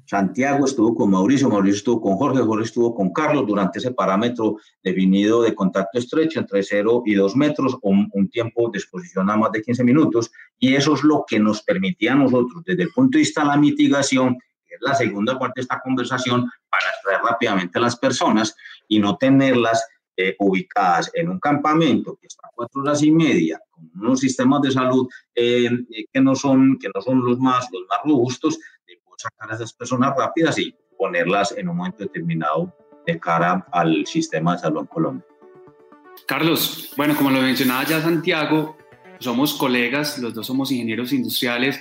Santiago 0.08 0.66
estuvo 0.66 0.96
con 0.96 1.12
Mauricio, 1.12 1.50
Mauricio 1.50 1.78
estuvo 1.80 2.02
con 2.02 2.16
Jorge, 2.16 2.42
Jorge 2.42 2.64
estuvo 2.64 2.96
con 2.96 3.12
Carlos 3.12 3.46
durante 3.46 3.80
ese 3.80 3.92
parámetro 3.92 4.56
definido 4.82 5.42
de 5.42 5.54
contacto 5.54 6.00
estrecho 6.00 6.40
entre 6.40 6.64
0 6.64 7.04
y 7.06 7.14
2 7.14 7.36
metros, 7.36 7.78
un, 7.82 8.10
tiempo 8.30 8.70
de 8.70 8.80
exposición 8.80 9.30
a 9.30 9.36
más 9.36 9.52
de 9.52 9.62
15 9.62 9.84
minutos, 9.84 10.32
y 10.58 10.76
eso 10.76 10.94
es 10.94 11.04
lo 11.04 11.26
que 11.28 11.40
nos 11.40 11.62
permitía 11.62 12.14
a 12.14 12.16
nosotros, 12.16 12.64
desde 12.66 12.84
el 12.84 12.92
punto 12.92 13.18
de 13.18 13.24
vista 13.24 13.42
de 13.42 13.48
la 13.48 13.58
mitigación, 13.58 14.38
la 14.80 14.96
segunda 14.96 15.38
parte 15.38 15.60
de 15.60 15.64
esta 15.64 15.82
conversación, 15.82 16.50
para 16.70 16.90
extraer 16.90 17.22
rápidamente 17.24 17.78
a 17.78 17.82
las 17.82 17.98
personas 17.98 18.56
y 18.88 19.00
no 19.00 19.18
tenerlas 19.18 19.86
eh, 20.16 20.36
ubicadas 20.40 21.12
en 21.16 21.30
un 21.30 21.40
campamento 21.40 22.18
que 22.20 22.28
está 22.28 22.48
a 22.48 22.52
cuatro 22.56 22.82
horas 22.82 23.04
y 23.04 23.12
media, 23.12 23.60
con 23.70 23.92
unos 23.94 24.20
sistemas 24.22 24.62
de 24.62 24.72
salud 24.72 25.08
eh, 25.36 25.70
que, 26.14 26.22
no 26.22 26.34
son, 26.34 26.78
que 26.80 26.90
no 26.94 27.02
son 27.02 27.26
los 27.26 27.40
más, 27.40 27.68
los 27.72 27.84
más 27.90 28.00
robustos, 28.06 28.58
sacar 29.18 29.52
a 29.52 29.56
esas 29.56 29.74
personas 29.74 30.14
rápidas 30.18 30.58
y 30.60 30.74
ponerlas 30.98 31.52
en 31.58 31.70
un 31.70 31.78
momento 31.78 32.04
determinado 32.04 32.74
de 33.06 33.20
cara 33.20 33.68
al 33.72 34.06
sistema 34.06 34.54
de 34.54 34.60
salud 34.60 34.82
en 34.82 34.86
Colombia. 34.88 35.26
Carlos, 36.26 36.94
bueno, 36.98 37.16
como 37.16 37.30
lo 37.30 37.42
mencionaba 37.42 37.84
ya 37.84 38.02
Santiago, 38.02 38.78
somos 39.20 39.54
colegas, 39.54 40.18
los 40.20 40.34
dos 40.34 40.48
somos 40.48 40.72
ingenieros 40.72 41.14
industriales 41.14 41.80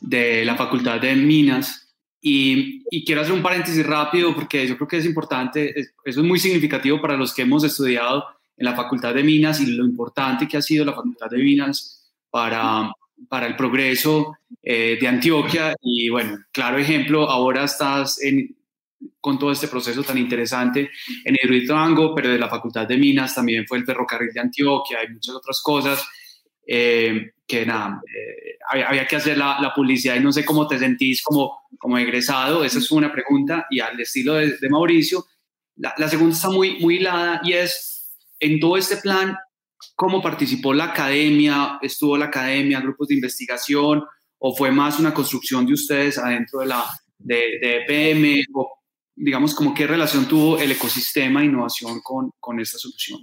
de 0.00 0.44
la 0.44 0.56
Facultad 0.56 1.00
de 1.00 1.14
Minas 1.14 1.94
y, 2.22 2.84
y, 2.90 3.04
quiero 3.04 3.22
hacer 3.22 3.32
un 3.32 3.42
paréntesis 3.42 3.86
rápido 3.86 4.34
porque 4.34 4.66
yo 4.66 4.76
creo 4.76 4.88
que 4.88 4.98
es 4.98 5.06
importante, 5.06 5.78
eso 5.80 5.90
es 6.04 6.16
muy 6.18 6.38
significativo 6.38 7.00
para 7.00 7.16
los 7.16 7.34
que 7.34 7.42
hemos 7.42 7.64
estudiado 7.64 8.24
en 8.56 8.66
la 8.66 8.76
Facultad 8.76 9.14
de 9.14 9.24
Minas 9.24 9.60
y 9.60 9.66
lo 9.66 9.84
importante 9.84 10.46
que 10.46 10.58
ha 10.58 10.62
sido 10.62 10.84
la 10.84 10.92
Facultad 10.92 11.28
de 11.30 11.38
Minas 11.38 12.12
para, 12.30 12.92
para 13.28 13.46
el 13.46 13.56
progreso 13.56 14.36
eh, 14.62 14.98
de 15.00 15.08
Antioquia. 15.08 15.74
Y 15.82 16.08
bueno, 16.08 16.38
claro 16.52 16.78
ejemplo, 16.78 17.28
ahora 17.28 17.64
estás 17.64 18.22
en, 18.22 18.56
con 19.20 19.38
todo 19.38 19.52
este 19.52 19.68
proceso 19.68 20.02
tan 20.02 20.18
interesante 20.18 20.90
en 21.24 21.36
Hidroituango, 21.40 22.14
pero 22.14 22.30
de 22.30 22.38
la 22.38 22.48
Facultad 22.48 22.86
de 22.86 22.96
Minas 22.96 23.34
también 23.34 23.66
fue 23.66 23.78
el 23.78 23.84
ferrocarril 23.84 24.32
de 24.32 24.40
Antioquia 24.40 24.98
y 25.04 25.12
muchas 25.12 25.34
otras 25.34 25.60
cosas 25.62 26.06
eh, 26.66 27.32
que 27.46 27.66
nada, 27.66 28.00
eh, 28.06 28.56
había, 28.70 29.06
que 29.06 29.16
hacer 29.16 29.36
la, 29.36 29.72
publicidad 29.74 30.14
y 30.14 30.20
no 30.20 30.30
sé 30.30 30.44
cómo 30.44 30.68
te 30.68 30.78
sentís 30.78 31.20
como, 31.20 31.62
como 31.78 31.98
egresado, 31.98 32.64
esa 32.64 32.78
es 32.78 32.90
una 32.92 33.10
pregunta 33.10 33.66
y 33.70 33.80
al 33.80 33.98
estilo 33.98 34.34
de, 34.34 34.56
Mauricio, 34.68 35.26
la, 35.76 35.92
la, 35.98 36.08
segunda 36.08 36.36
está 36.36 36.48
muy, 36.48 36.78
muy 36.78 36.96
hilada 36.96 37.40
y 37.42 37.54
es 37.54 38.12
en 38.38 38.60
todo 38.60 38.76
este 38.76 38.98
plan 38.98 39.36
cómo 39.96 40.22
participó 40.22 40.72
la 40.74 40.84
academia, 40.84 41.78
estuvo 41.82 42.16
la 42.16 42.26
academia, 42.26 42.80
grupos 42.80 43.08
de 43.08 43.14
investigación, 43.14 44.02
o 44.38 44.56
fue 44.56 44.70
más 44.70 44.98
una 44.98 45.12
construcción 45.12 45.66
de 45.66 45.74
ustedes 45.74 46.18
adentro 46.18 46.60
de 46.60 46.66
la 46.66 46.84
de, 47.18 47.58
de 47.60 47.84
EPM, 47.84 48.44
digamos 49.14 49.54
como 49.54 49.74
qué 49.74 49.86
relación 49.86 50.26
tuvo 50.26 50.58
el 50.58 50.72
ecosistema 50.72 51.40
de 51.40 51.46
innovación 51.46 52.00
con, 52.02 52.30
con 52.40 52.58
esta 52.58 52.78
solución. 52.78 53.22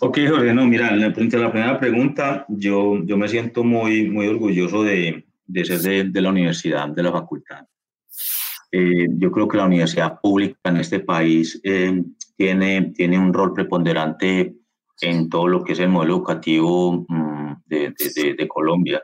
Ok, 0.00 0.18
Jorge, 0.28 0.52
no, 0.52 0.66
mira, 0.66 0.88
frente 1.14 1.36
a 1.36 1.40
la 1.40 1.50
primera 1.50 1.78
pregunta, 1.78 2.44
yo, 2.48 3.02
yo 3.04 3.16
me 3.16 3.28
siento 3.28 3.64
muy, 3.64 4.10
muy 4.10 4.26
orgulloso 4.26 4.82
de, 4.82 5.24
de 5.46 5.64
ser 5.64 5.80
de, 5.80 6.04
de 6.04 6.20
la 6.20 6.30
universidad, 6.30 6.88
de 6.88 7.02
la 7.02 7.12
facultad. 7.12 7.66
Eh, 8.72 9.06
yo 9.10 9.30
creo 9.30 9.48
que 9.48 9.56
la 9.56 9.64
universidad 9.64 10.20
pública 10.20 10.58
en 10.64 10.78
este 10.78 11.00
país 11.00 11.60
eh, 11.62 12.02
tiene, 12.36 12.92
tiene 12.94 13.18
un 13.18 13.32
rol 13.32 13.54
preponderante 13.54 14.56
en 15.00 15.28
todo 15.30 15.46
lo 15.46 15.62
que 15.62 15.72
es 15.72 15.78
el 15.78 15.88
modelo 15.88 16.16
educativo 16.16 17.06
mm, 17.08 17.52
de, 17.64 17.94
de, 18.36 18.48
Colombia 18.48 19.02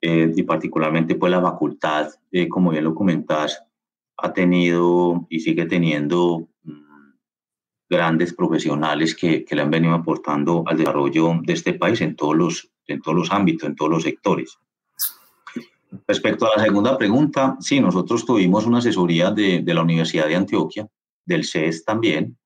eh, 0.00 0.32
y 0.34 0.42
particularmente 0.42 1.14
pues 1.14 1.30
la 1.30 1.40
facultad, 1.40 2.10
como 2.50 2.70
bien 2.70 2.84
lo 2.84 2.94
comentás, 2.94 3.62
ha 4.18 4.32
tenido 4.32 5.26
y 5.30 5.40
sigue 5.40 5.66
teniendo 5.66 6.48
mm, 6.64 6.91
grandes 7.92 8.32
profesionales 8.32 9.14
que, 9.14 9.44
que, 9.44 9.54
le 9.54 9.62
han 9.62 9.70
venido 9.70 9.92
aportando 9.94 10.64
al 10.66 10.78
desarrollo 10.78 11.38
de 11.42 11.52
este 11.52 11.74
país 11.74 12.00
en 12.00 12.16
todos 12.16 12.34
los, 12.34 12.70
en 12.86 13.02
todos 13.02 13.16
los 13.18 13.30
ámbitos, 13.30 13.68
en 13.68 13.76
todos 13.76 13.90
los 13.90 14.02
sectores. 14.02 14.58
Respecto 16.08 16.46
a 16.46 16.56
la 16.56 16.64
segunda 16.64 16.96
pregunta, 16.96 17.56
sí, 17.60 17.78
nosotros 17.78 18.24
tuvimos 18.24 18.64
una 18.66 18.78
asesoría 18.78 19.30
de, 19.30 19.60
de 19.60 19.74
la 19.74 19.82
Universidad 19.82 20.26
de 20.26 20.36
Antioquia, 20.36 20.88
del 21.26 21.44
CES 21.44 21.84
también, 21.84 22.38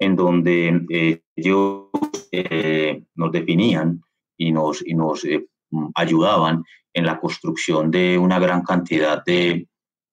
en 0.00 0.16
donde 0.16 0.86
eh, 0.90 1.22
ellos 1.36 1.84
eh, 2.32 3.04
nos 3.14 3.30
definían 3.30 4.02
y 4.36 4.50
nos, 4.50 4.84
y 4.84 4.94
nos 4.94 5.24
eh, 5.24 5.46
ayudaban 5.94 6.64
en 6.92 7.06
la 7.06 7.20
construcción 7.20 7.92
de 7.92 8.18
una 8.18 8.40
gran 8.40 8.62
cantidad 8.62 9.22
de, 9.24 9.68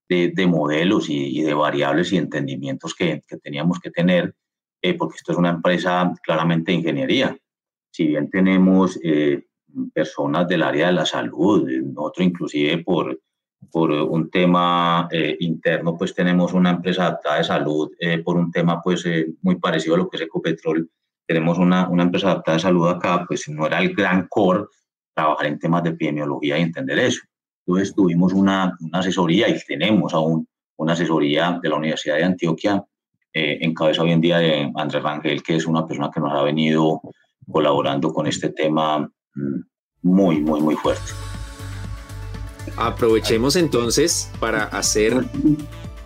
de, 0.08 0.32
de 0.36 0.48
modelos 0.48 1.10
y, 1.10 1.40
y, 1.40 1.42
de 1.42 1.56
variables 1.56 2.14
y 2.14 2.18
entendimientos 2.18 2.94
que, 2.94 3.24
que 3.28 3.38
teníamos 3.38 3.80
que 3.80 3.90
tener, 3.90 4.36
porque 4.98 5.18
esto 5.18 5.32
es 5.34 5.38
una 5.38 5.50
empresa 5.50 6.14
claramente 6.24 6.72
de 6.72 6.78
ingeniería. 6.78 7.38
Si 7.92 8.08
bien 8.08 8.30
tenemos 8.30 9.00
personas 9.94 10.48
del 10.48 10.64
área 10.64 10.88
de 10.88 10.94
la 10.94 11.06
salud, 11.06 11.70
nosotros 11.70 12.26
inclusive 12.26 12.84
por, 12.84 13.20
por 13.72 13.92
un 13.92 14.30
tema 14.30 15.08
eh, 15.12 15.36
interno, 15.40 15.98
pues 15.98 16.14
tenemos 16.14 16.54
una 16.54 16.72
empresa 16.72 17.08
adaptada 17.08 17.38
de 17.38 17.44
salud, 17.44 17.92
eh, 18.00 18.20
por 18.20 18.38
un 18.38 18.52
tema 18.52 18.82
pues 18.82 19.06
eh, 19.06 19.28
muy 19.42 19.56
parecido 19.56 19.96
a 19.96 19.98
lo 20.00 20.10
que 20.10 20.18
es 20.18 20.24
Ecopetrol, 20.24 20.90
tenemos 21.26 21.58
una, 21.58 21.90
una 21.90 22.04
empresa 22.04 22.32
adaptada 22.32 22.58
de 22.58 22.64
salud 22.64 22.88
acá, 22.88 23.26
pues 23.28 23.48
no 23.50 23.66
era 23.66 23.80
el 23.80 23.94
gran 23.94 24.28
core 24.30 24.66
trabajar 25.14 25.48
en 25.48 25.60
temas 25.60 25.84
de 25.84 25.90
epidemiología 25.90 26.58
y 26.58 26.62
entender 26.62 27.00
eso. 27.00 27.22
Entonces 27.66 27.94
tuvimos 27.94 28.34
una, 28.34 28.78
una 28.80 29.00
asesoría 29.00 29.50
y 29.50 29.60
tenemos 29.66 30.14
aún 30.14 30.48
una 30.78 30.94
asesoría 30.94 31.60
de 31.62 31.70
la 31.70 31.76
Universidad 31.76 32.16
de 32.16 32.24
Antioquia, 32.24 32.84
en 33.34 33.74
cabeza 33.74 34.02
hoy 34.02 34.12
en 34.12 34.22
día 34.22 34.38
de 34.40 34.72
Andrés 34.76 35.04
Rangel, 35.04 35.44
que 35.44 35.56
es 35.56 35.66
una 35.66 35.86
persona 35.86 36.10
que 36.14 36.20
nos 36.20 36.34
ha 36.34 36.44
venido 36.44 37.02
colaborando 37.52 38.12
con 38.12 38.28
este 38.28 38.50
tema 38.50 39.10
muy, 40.02 40.42
muy, 40.42 40.62
muy 40.62 40.76
fuerte. 40.76 41.12
Aprovechemos 42.78 43.56
entonces 43.56 44.32
para 44.40 44.64
hacer 44.66 45.26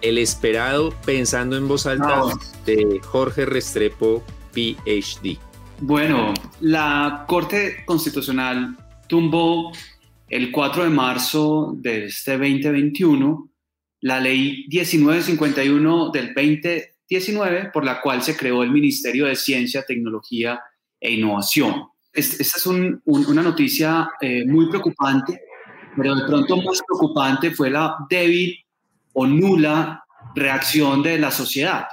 el 0.01 0.17
esperado 0.17 0.93
pensando 1.05 1.57
en 1.57 1.67
voz 1.67 1.85
alta 1.85 2.23
de 2.65 2.99
Jorge 3.03 3.45
Restrepo, 3.45 4.23
PhD. 4.53 5.37
Bueno, 5.79 6.33
la 6.59 7.25
Corte 7.27 7.83
Constitucional 7.85 8.77
tumbó 9.07 9.71
el 10.27 10.51
4 10.51 10.83
de 10.83 10.89
marzo 10.89 11.73
de 11.77 12.05
este 12.05 12.37
2021 12.37 13.51
la 14.01 14.19
ley 14.19 14.65
1951 14.67 16.09
del 16.09 16.33
2019 17.11 17.71
por 17.71 17.83
la 17.83 18.01
cual 18.01 18.21
se 18.21 18.35
creó 18.35 18.63
el 18.63 18.71
Ministerio 18.71 19.25
de 19.25 19.35
Ciencia, 19.35 19.83
Tecnología 19.83 20.59
e 20.99 21.11
Innovación 21.11 21.91
esta 22.13 22.57
es 22.57 22.65
una 22.65 23.41
noticia 23.41 24.09
eh, 24.19 24.45
muy 24.45 24.69
preocupante, 24.69 25.41
pero 25.95 26.15
de 26.15 26.25
pronto 26.25 26.57
más 26.57 26.81
preocupante 26.85 27.51
fue 27.51 27.69
la 27.69 27.95
débil 28.09 28.57
o 29.13 29.25
nula 29.25 30.03
reacción 30.35 31.01
de 31.01 31.17
la 31.17 31.31
sociedad. 31.31 31.85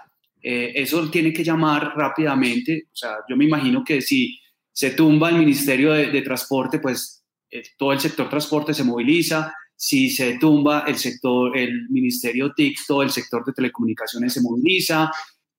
Eh, 0.43 0.73
eso 0.75 1.09
tiene 1.11 1.33
que 1.33 1.45
llamar 1.45 1.93
rápidamente, 1.97 2.87
o 2.93 2.97
sea, 2.97 3.19
yo 3.29 3.37
me 3.37 3.45
imagino 3.45 3.85
que 3.85 4.01
si 4.01 4.39
se 4.73 4.91
tumba 4.91 5.31
el 5.31 5.39
Ministerio 5.39 5.93
de, 5.93 6.23
Transporte, 6.23 6.79
pues 6.79 7.25
eh, 7.51 7.63
todo 7.77 7.93
el 7.93 8.01
sector 8.01 8.29
transporte 8.29 8.75
se 8.75 8.85
moviliza, 8.85 9.53
si 9.81 10.11
se 10.11 10.39
tumba 10.39 10.85
el 10.89 10.97
sector, 10.97 11.57
el 11.57 11.89
Ministerio 11.89 12.53
TIC, 12.53 12.81
todo 12.87 13.03
el 13.03 13.11
sector 13.11 13.45
de 13.45 13.53
telecomunicaciones 13.53 14.33
se 14.33 14.43
moviliza, 14.43 15.11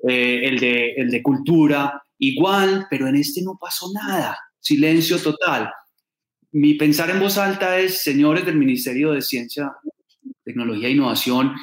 el, 0.02 0.60
de, 0.60 0.92
el 0.92 1.10
de 1.10 1.24
cultura 1.24 2.04
igual, 2.20 2.86
pero 2.90 3.08
en 3.08 3.16
este 3.16 3.42
no 3.42 3.58
pasó 3.60 3.92
nada 3.94 4.38
silencio 4.60 5.18
total. 5.20 5.72
mi 6.52 6.74
pensar 6.74 7.10
en 7.10 7.20
voz 7.20 7.38
alta 7.38 7.80
es, 7.80 8.02
señores 8.02 8.46
del 8.46 8.56
Ministerio 8.56 9.12
de 9.12 9.22
Ciencia, 9.22 9.72
Tecnología 10.44 10.88
e 10.88 10.92
Innovación, 10.92 11.54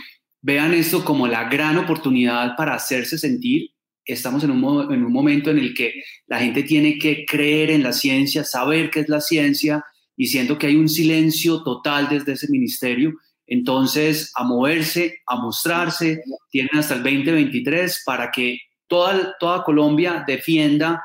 vean 0.42 0.75
esto 0.75 1.05
como 1.05 1.27
la 1.27 1.49
gran 1.49 1.77
oportunidad 1.77 2.57
para 2.57 2.75
hacerse 2.75 3.19
sentir. 3.19 3.71
Estamos 4.05 4.45
en 4.45 4.53
un, 4.53 4.92
en 4.92 5.05
un 5.05 5.12
momento 5.12 5.51
en 5.51 5.59
el 5.59 5.75
que 5.75 5.95
la 6.29 6.38
gente 6.38 6.62
tiene 6.62 6.99
que 6.99 7.25
creer 7.27 7.71
en 7.71 7.83
la 7.83 7.92
ciencia, 7.92 8.45
saber 8.45 8.90
qué 8.90 9.01
es 9.01 9.09
la 9.09 9.21
ciencia, 9.21 9.85
y 10.16 10.26
siento 10.26 10.59
que 10.59 10.68
hay 10.68 10.76
un 10.76 10.88
silencio 10.88 11.62
total 11.62 12.09
desde 12.09 12.33
ese 12.33 12.48
ministerio. 12.50 13.12
Entonces, 13.46 14.33
a 14.35 14.44
moverse, 14.44 15.20
a 15.26 15.37
mostrarse, 15.37 16.22
tienen 16.50 16.76
hasta 16.76 16.94
el 16.94 17.02
2023 17.02 18.02
para 18.05 18.31
que 18.31 18.59
toda, 18.87 19.35
toda 19.38 19.62
Colombia 19.62 20.24
defienda 20.26 21.02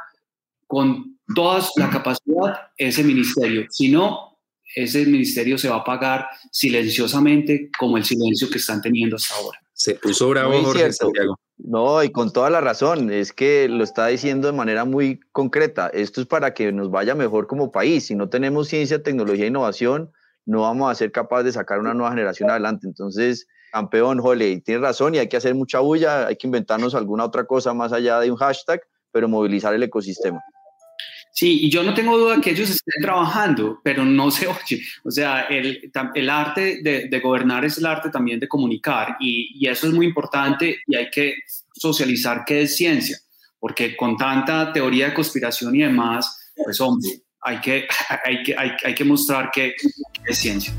con 0.66 1.20
toda 1.36 1.64
la 1.76 1.90
capacidad 1.90 2.70
ese 2.78 3.04
ministerio. 3.04 3.66
Si 3.70 3.90
no, 3.90 4.38
ese 4.76 5.06
ministerio 5.06 5.58
se 5.58 5.70
va 5.70 5.78
a 5.78 5.84
pagar 5.84 6.28
silenciosamente 6.52 7.70
como 7.78 7.98
el 7.98 8.06
silencio 8.06 8.50
que 8.50 8.58
están 8.58 8.82
teniendo 8.82 9.18
hasta 9.18 9.36
ahora. 9.36 9.60
Se 9.82 9.96
puso 9.96 10.30
bravo 10.30 10.62
Jorge 10.62 10.94
Santiago. 10.94 11.40
No, 11.58 12.04
y 12.04 12.12
con 12.12 12.32
toda 12.32 12.52
la 12.52 12.62
razón, 12.62 13.12
es 13.12 13.34
que 13.34 13.68
lo 13.68 13.84
está 13.84 14.06
diciendo 14.06 14.46
de 14.46 14.54
manera 14.54 14.86
muy 14.86 15.20
concreta. 15.32 15.88
Esto 15.88 16.22
es 16.22 16.28
para 16.28 16.54
que 16.54 16.72
nos 16.72 16.92
vaya 16.92 17.16
mejor 17.16 17.48
como 17.48 17.72
país. 17.72 18.06
Si 18.06 18.14
no 18.14 18.30
tenemos 18.30 18.68
ciencia, 18.68 19.02
tecnología 19.02 19.46
e 19.46 19.48
innovación, 19.48 20.12
no 20.46 20.62
vamos 20.62 20.92
a 20.92 20.94
ser 20.94 21.12
capaces 21.12 21.46
de 21.46 21.52
sacar 21.54 21.80
una 21.80 21.96
nueva 21.96 22.12
generación 22.12 22.52
adelante. 22.52 22.86
Entonces, 22.86 23.48
campeón, 23.72 24.20
Jole, 24.20 24.62
tiene 24.62 24.82
razón 24.82 25.16
y 25.16 25.18
hay 25.18 25.30
que 25.30 25.38
hacer 25.38 25.56
mucha 25.56 25.80
bulla, 25.80 26.28
hay 26.28 26.36
que 26.36 26.46
inventarnos 26.46 26.94
alguna 26.94 27.26
otra 27.26 27.46
cosa 27.46 27.74
más 27.74 27.92
allá 27.92 28.20
de 28.20 28.30
un 28.30 28.38
hashtag, 28.38 28.82
pero 29.12 29.28
movilizar 29.28 29.74
el 29.74 29.82
ecosistema. 29.82 30.42
Sí, 31.34 31.66
y 31.66 31.70
yo 31.70 31.82
no 31.84 31.94
tengo 31.94 32.18
duda 32.18 32.42
que 32.42 32.52
ellos 32.52 32.70
estén 32.70 33.02
trabajando, 33.02 33.80
pero 33.84 34.04
no 34.04 34.30
se 34.32 34.48
oye. 34.48 34.82
O 35.04 35.12
sea, 35.12 35.44
el, 35.44 35.92
el 36.14 36.30
arte 36.30 36.82
de, 36.84 37.08
de, 37.08 37.20
gobernar 37.20 37.64
es 37.64 37.78
el 37.78 37.86
arte 37.86 38.10
también 38.10 38.40
de 38.40 38.48
comunicar 38.48 39.16
y, 39.20 39.52
y, 39.56 39.68
eso 39.68 39.88
es 39.88 39.94
muy 39.94 40.06
importante 40.06 40.80
y 40.86 40.96
hay 40.96 41.10
que 41.10 41.36
socializar 41.74 42.44
qué 42.46 42.64
es 42.64 42.76
ciencia, 42.76 43.18
porque 43.60 43.96
con 43.96 44.18
tanta 44.18 44.74
teoría 44.74 45.08
de 45.08 45.14
conspiración 45.14 45.74
y 45.76 45.84
demás, 45.84 46.52
pues 46.56 46.82
hombre, 46.82 47.10
hay 47.42 47.60
que, 47.62 47.88
hay 48.26 48.44
que, 48.44 48.56
hay, 48.58 48.72
hay 48.84 48.94
que 48.94 49.06
mostrar 49.06 49.52
qué 49.54 49.74
es 50.26 50.38
ciencia. 50.38 50.74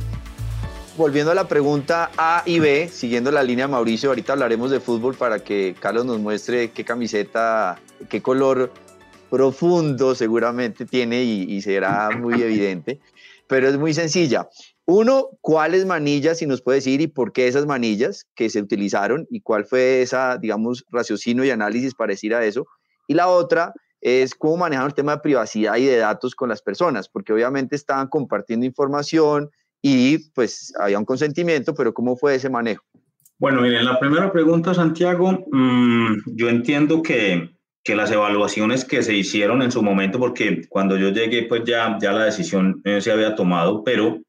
Volviendo 0.96 1.32
a 1.32 1.34
la 1.34 1.48
pregunta 1.48 2.10
A 2.18 2.42
y 2.44 2.58
B, 2.58 2.90
siguiendo 2.92 3.30
la 3.30 3.42
línea 3.42 3.66
Mauricio, 3.66 4.10
ahorita 4.10 4.34
hablaremos 4.34 4.70
de 4.70 4.78
fútbol 4.78 5.14
para 5.14 5.38
que 5.38 5.74
Carlos 5.80 6.04
nos 6.04 6.20
muestre 6.20 6.70
qué 6.70 6.84
camiseta, 6.84 7.80
qué 8.10 8.20
color 8.20 8.70
profundo 9.32 10.14
seguramente 10.14 10.84
tiene 10.84 11.24
y, 11.24 11.62
será 11.62 12.10
muy 12.10 12.42
evidente, 12.42 13.00
pero 13.46 13.66
es 13.66 13.78
muy 13.78 13.94
sencilla. 13.94 14.46
Uno, 14.84 15.30
¿cuáles 15.40 15.86
manillas, 15.86 16.36
si 16.36 16.46
nos 16.46 16.60
puede 16.60 16.80
decir, 16.80 17.00
y 17.00 17.06
por 17.06 17.32
qué 17.32 17.46
esas 17.48 17.64
manillas 17.64 18.26
que 18.34 18.50
se 18.50 18.60
utilizaron 18.60 19.26
y 19.30 19.40
cuál 19.40 19.64
fue 19.64 20.02
esa, 20.02 20.36
digamos, 20.36 20.84
raciocinio 20.90 21.44
y 21.44 21.50
análisis 21.50 21.94
para 21.94 22.10
decir 22.10 22.34
a 22.34 22.44
eso? 22.44 22.66
Y 23.08 23.14
la 23.14 23.28
otra 23.28 23.72
es 24.02 24.34
cómo 24.34 24.58
manejar 24.58 24.88
el 24.88 24.94
tema 24.94 25.12
de 25.12 25.22
privacidad 25.22 25.76
y 25.76 25.86
de 25.86 25.96
datos 25.96 26.34
con 26.34 26.50
las 26.50 26.60
personas, 26.60 27.08
porque 27.08 27.32
obviamente 27.32 27.74
estaban 27.74 28.08
compartiendo 28.08 28.66
información 28.66 29.50
y 29.80 30.30
pues 30.32 30.74
había 30.78 30.98
un 30.98 31.06
consentimiento, 31.06 31.72
pero 31.72 31.94
¿cómo 31.94 32.18
fue 32.18 32.34
ese 32.34 32.50
manejo? 32.50 32.84
Bueno, 33.38 33.62
miren, 33.62 33.86
la 33.86 33.98
primera 33.98 34.30
pregunta, 34.30 34.74
Santiago, 34.74 35.42
mmm, 35.50 36.16
yo 36.26 36.50
entiendo 36.50 37.02
que 37.02 37.50
que 37.84 37.96
las 37.96 38.10
evaluaciones 38.10 38.84
que 38.84 39.02
se 39.02 39.14
hicieron 39.14 39.62
en 39.62 39.72
su 39.72 39.82
momento, 39.82 40.18
porque 40.18 40.66
cuando 40.68 40.96
yo 40.96 41.10
llegué, 41.10 41.44
pues 41.44 41.62
ya, 41.64 41.98
ya 42.00 42.12
la 42.12 42.24
decisión 42.24 42.80
eh, 42.84 43.00
se 43.00 43.10
había 43.10 43.34
tomado, 43.34 43.82
pero 43.82 44.20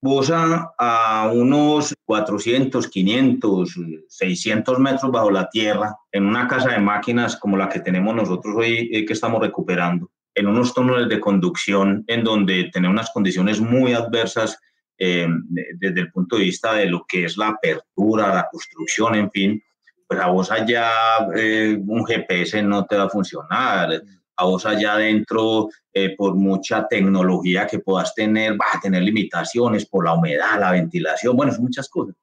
vos 0.00 0.30
a, 0.30 1.30
unos 1.32 1.94
400, 2.04 2.88
500, 2.88 3.74
600 4.08 4.78
metros 4.78 5.10
bajo 5.10 5.30
la 5.30 5.48
tierra, 5.48 5.96
en 6.12 6.26
una 6.26 6.46
casa 6.46 6.70
de 6.70 6.78
máquinas 6.78 7.36
como 7.36 7.56
la 7.56 7.68
que 7.68 7.80
tenemos 7.80 8.14
nosotros 8.14 8.54
hoy, 8.56 8.90
eh, 8.92 9.04
que 9.04 9.12
estamos 9.14 9.40
recuperando, 9.40 10.10
en 10.34 10.46
unos 10.46 10.74
túneles 10.74 11.08
de 11.08 11.20
conducción 11.20 12.04
en 12.06 12.22
donde 12.22 12.70
tenemos 12.72 12.92
unas 12.94 13.10
condiciones 13.10 13.60
muy 13.60 13.94
adversas 13.94 14.58
eh, 14.98 15.28
desde 15.48 16.00
el 16.00 16.10
punto 16.10 16.36
de 16.36 16.42
vista 16.42 16.74
de 16.74 16.86
lo 16.86 17.04
que 17.06 17.24
es 17.24 17.36
la 17.36 17.48
apertura, 17.48 18.34
la 18.34 18.48
construcción, 18.50 19.14
en 19.14 19.30
fin, 19.30 19.62
pues 20.08 20.20
a 20.20 20.28
vos 20.28 20.50
allá 20.50 20.90
eh, 21.36 21.78
un 21.86 22.04
GPS 22.04 22.62
no 22.62 22.86
te 22.86 22.96
va 22.96 23.04
a 23.04 23.10
funcionar, 23.10 24.02
a 24.36 24.44
vos 24.44 24.64
allá 24.64 24.94
adentro, 24.94 25.68
eh, 25.92 26.14
por 26.16 26.34
mucha 26.34 26.86
tecnología 26.88 27.66
que 27.66 27.80
puedas 27.80 28.14
tener, 28.14 28.52
va 28.52 28.66
a 28.72 28.80
tener 28.80 29.02
limitaciones 29.02 29.84
por 29.84 30.06
la 30.06 30.14
humedad, 30.14 30.58
la 30.58 30.70
ventilación, 30.70 31.36
bueno, 31.36 31.52
son 31.52 31.64
muchas 31.64 31.88
cosas. 31.90 32.16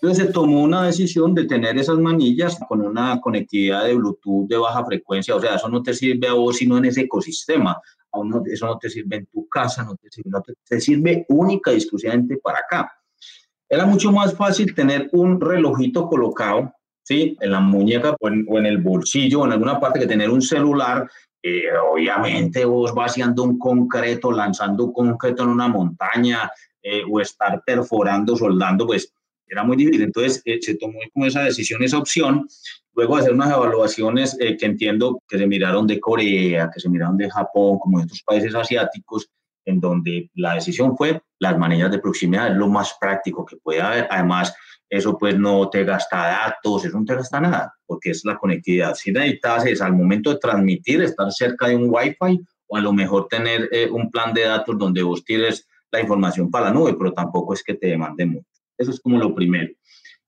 Entonces 0.00 0.26
se 0.26 0.32
tomó 0.32 0.62
una 0.62 0.86
decisión 0.86 1.34
de 1.34 1.46
tener 1.46 1.76
esas 1.76 1.98
manillas 1.98 2.56
con 2.68 2.82
una 2.82 3.20
conectividad 3.20 3.84
de 3.84 3.94
Bluetooth 3.96 4.46
de 4.46 4.56
baja 4.56 4.84
frecuencia, 4.84 5.34
o 5.34 5.40
sea, 5.40 5.56
eso 5.56 5.68
no 5.68 5.82
te 5.82 5.94
sirve 5.94 6.28
a 6.28 6.34
vos 6.34 6.58
sino 6.58 6.78
en 6.78 6.84
ese 6.84 7.00
ecosistema, 7.00 7.80
a 8.12 8.18
uno, 8.20 8.42
eso 8.46 8.66
no 8.66 8.78
te 8.78 8.88
sirve 8.88 9.16
en 9.16 9.26
tu 9.26 9.48
casa, 9.48 9.82
no 9.82 9.96
te 9.96 10.08
sirve, 10.08 10.30
no 10.30 10.40
te, 10.40 10.54
te 10.64 10.80
sirve 10.80 11.26
única 11.30 11.72
y 11.72 11.76
exclusivamente 11.76 12.36
para 12.36 12.60
acá. 12.60 12.92
Era 13.68 13.86
mucho 13.86 14.12
más 14.12 14.34
fácil 14.34 14.72
tener 14.72 15.08
un 15.12 15.40
relojito 15.40 16.08
colocado 16.08 16.72
¿sí? 17.08 17.38
En 17.40 17.52
la 17.52 17.60
muñeca 17.60 18.14
o 18.20 18.28
en, 18.28 18.66
el 18.66 18.78
bolsillo 18.78 19.40
o 19.40 19.46
en 19.46 19.52
alguna 19.52 19.80
parte 19.80 19.98
que 19.98 20.06
tener 20.06 20.28
un 20.28 20.42
celular, 20.42 21.08
eh, 21.42 21.62
obviamente 21.90 22.66
vos 22.66 22.94
vaciando 22.94 23.44
un 23.44 23.58
concreto, 23.58 24.30
lanzando 24.30 24.84
un 24.84 24.92
concreto 24.92 25.44
en 25.44 25.48
una 25.48 25.68
montaña 25.68 26.50
eh, 26.82 27.02
o 27.10 27.18
estar 27.18 27.62
perforando, 27.64 28.36
soldando, 28.36 28.86
pues 28.86 29.10
era 29.46 29.64
muy 29.64 29.78
difícil. 29.78 30.02
Entonces 30.02 30.42
eh, 30.44 30.58
se 30.60 30.74
tomó 30.74 30.98
como 31.14 31.24
esa 31.24 31.42
decisión, 31.44 31.82
esa 31.82 31.96
opción. 31.96 32.46
Luego 32.92 33.16
hacer 33.16 33.32
unas 33.32 33.52
evaluaciones 33.52 34.36
que 34.36 34.66
entiendo 34.66 35.22
que 35.26 35.38
se 35.38 35.46
miraron 35.46 35.86
de 35.86 36.00
Corea, 36.00 36.68
que 36.74 36.80
se 36.80 36.90
miraron 36.90 37.16
de 37.16 37.30
Japón, 37.30 37.78
como 37.78 37.98
de 37.98 38.04
otros 38.04 38.22
países 38.22 38.54
asiáticos, 38.54 39.30
en 39.68 39.80
donde 39.80 40.30
la 40.34 40.54
decisión 40.54 40.96
fue 40.96 41.20
las 41.38 41.58
manillas 41.58 41.90
de 41.90 41.98
proximidad, 41.98 42.48
es 42.48 42.56
lo 42.56 42.68
más 42.68 42.96
práctico 42.98 43.44
que 43.44 43.56
puede 43.56 43.82
haber. 43.82 44.08
Además, 44.10 44.54
eso 44.88 45.18
pues 45.18 45.38
no 45.38 45.68
te 45.68 45.84
gasta 45.84 46.16
datos, 46.16 46.86
eso 46.86 46.98
no 46.98 47.04
te 47.04 47.14
gasta 47.14 47.40
nada, 47.40 47.74
porque 47.86 48.10
es 48.10 48.24
la 48.24 48.38
conectividad. 48.38 48.94
Si 48.94 49.12
necesitas 49.12 49.66
es 49.66 49.82
al 49.82 49.92
momento 49.92 50.30
de 50.30 50.38
transmitir, 50.38 51.02
estar 51.02 51.30
cerca 51.30 51.68
de 51.68 51.76
un 51.76 51.90
Wi-Fi 51.90 52.40
o 52.68 52.76
a 52.76 52.80
lo 52.80 52.92
mejor 52.92 53.28
tener 53.28 53.68
eh, 53.70 53.88
un 53.90 54.10
plan 54.10 54.32
de 54.32 54.42
datos 54.42 54.78
donde 54.78 55.02
vos 55.02 55.22
tires 55.24 55.68
la 55.90 56.00
información 56.00 56.50
para 56.50 56.66
la 56.66 56.72
nube, 56.72 56.94
pero 56.94 57.12
tampoco 57.12 57.52
es 57.52 57.62
que 57.62 57.74
te 57.74 57.88
demande 57.88 58.24
mucho. 58.24 58.48
Eso 58.78 58.90
es 58.90 59.00
como 59.00 59.18
lo 59.18 59.34
primero. 59.34 59.72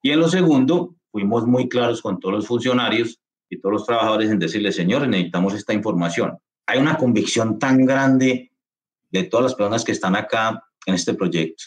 Y 0.03 0.11
en 0.11 0.19
lo 0.19 0.27
segundo, 0.27 0.95
fuimos 1.11 1.47
muy 1.47 1.67
claros 1.67 2.01
con 2.01 2.19
todos 2.19 2.35
los 2.35 2.47
funcionarios 2.47 3.19
y 3.49 3.59
todos 3.59 3.73
los 3.73 3.85
trabajadores 3.85 4.29
en 4.29 4.39
decirles, 4.39 4.75
señores, 4.75 5.09
necesitamos 5.09 5.55
esta 5.55 5.73
información. 5.73 6.37
Hay 6.67 6.79
una 6.79 6.97
convicción 6.97 7.59
tan 7.59 7.85
grande 7.85 8.50
de 9.11 9.23
todas 9.23 9.43
las 9.43 9.55
personas 9.55 9.83
que 9.83 9.91
están 9.91 10.15
acá 10.15 10.63
en 10.85 10.95
este 10.95 11.13
proyecto 11.13 11.65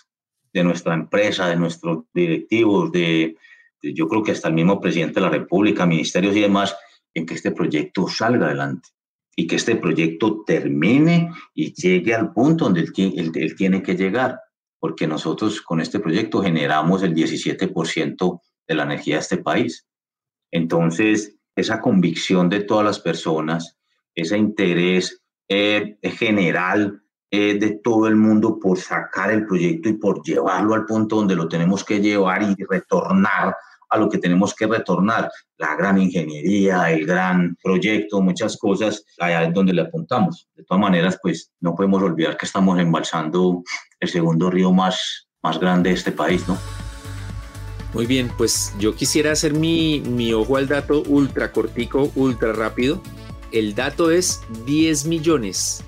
de 0.52 0.64
nuestra 0.64 0.94
empresa, 0.94 1.48
de 1.48 1.57
nuestros 1.57 2.04
directivos, 2.14 2.90
de, 2.92 3.37
yo 3.83 4.09
creo 4.09 4.22
que 4.22 4.33
hasta 4.33 4.48
el 4.48 4.54
mismo 4.54 4.80
presidente 4.80 5.14
de 5.14 5.26
la 5.26 5.30
República, 5.30 5.87
ministerios 5.87 6.37
y 6.37 6.40
demás, 6.40 6.76
en 7.12 7.26
que 7.26 7.35
este 7.35 7.50
proyecto 7.50 8.09
salga 8.09 8.46
adelante 8.46 8.88
y 9.37 9.46
que 9.46 9.57
este 9.57 9.76
proyecto 9.76 10.44
termine 10.46 11.30
y 11.54 11.72
llegue 11.74 12.14
al 12.14 12.33
punto 12.33 12.64
donde 12.64 12.80
él, 12.80 13.33
él 13.35 13.57
tiene 13.57 13.83
que 13.83 13.96
llegar, 13.96 14.40
porque 14.78 15.07
nosotros 15.07 15.61
con 15.61 15.80
este 15.80 15.98
proyecto 15.98 16.42
generamos 16.42 17.02
el 17.02 17.14
17% 17.14 18.40
de 18.66 18.74
la 18.74 18.85
energía 18.85 19.16
de 19.16 19.20
este 19.20 19.38
país. 19.38 19.87
Entonces, 20.52 21.37
esa 21.57 21.80
convicción 21.80 22.48
de 22.48 22.62
todas 22.62 22.85
las 22.85 23.00
personas, 23.00 23.76
ese 24.14 24.38
interés 24.38 25.20
eh, 25.48 25.98
general 26.02 27.03
eh, 27.37 27.59
de 27.59 27.81
todo 27.83 28.07
el 28.07 28.14
mundo 28.14 28.61
por 28.61 28.79
sacar 28.79 29.33
el 29.33 29.44
proyecto 29.44 29.88
y 29.88 29.94
por 29.94 30.23
llevarlo 30.23 30.73
al 30.73 30.87
punto 30.87 31.16
donde 31.16 31.35
lo 31.35 31.49
tenemos 31.49 31.83
que 31.83 32.01
llevar 32.01 32.44
y 32.44 32.55
retornar 32.70 33.57
a 33.90 33.99
lo 33.99 34.09
que 34.09 34.18
tenemos 34.18 34.55
que 34.55 34.68
retornar, 34.68 35.29
la 35.59 35.75
gran 35.75 36.01
ingeniería, 36.01 36.92
el 36.92 37.05
gran 37.05 37.57
proyecto, 37.61 38.23
muchas 38.23 38.57
cosas, 38.57 39.05
allá 39.18 39.42
es 39.42 39.53
donde 39.53 39.73
le 39.73 39.83
apuntamos. 39.83 40.49
De 40.55 40.62
todas 40.62 40.81
maneras, 40.81 41.18
pues 41.20 41.51
no 41.59 41.75
podemos 41.75 42.01
olvidar 42.05 42.37
que 42.37 42.47
estamos 42.47 42.79
embalsando 42.79 43.64
el 43.99 44.09
segundo 44.09 44.49
río 44.49 44.73
más, 44.73 45.27
más 45.42 45.59
grande 45.59 45.90
de 45.90 45.97
este 45.97 46.12
país, 46.12 46.47
¿no? 46.47 46.57
Muy 47.94 48.07
bien, 48.07 48.31
pues 48.38 48.73
yo 48.79 48.94
quisiera 48.94 49.33
hacer 49.33 49.55
mi, 49.55 50.01
mi 50.07 50.33
ojo 50.33 50.57
al 50.57 50.68
dato 50.68 51.03
ultra 51.09 51.51
cortico, 51.51 52.12
ultra 52.14 52.53
rápido. 52.53 53.01
El 53.51 53.75
dato 53.75 54.12
es 54.12 54.40
10 54.66 55.07
millones 55.07 55.85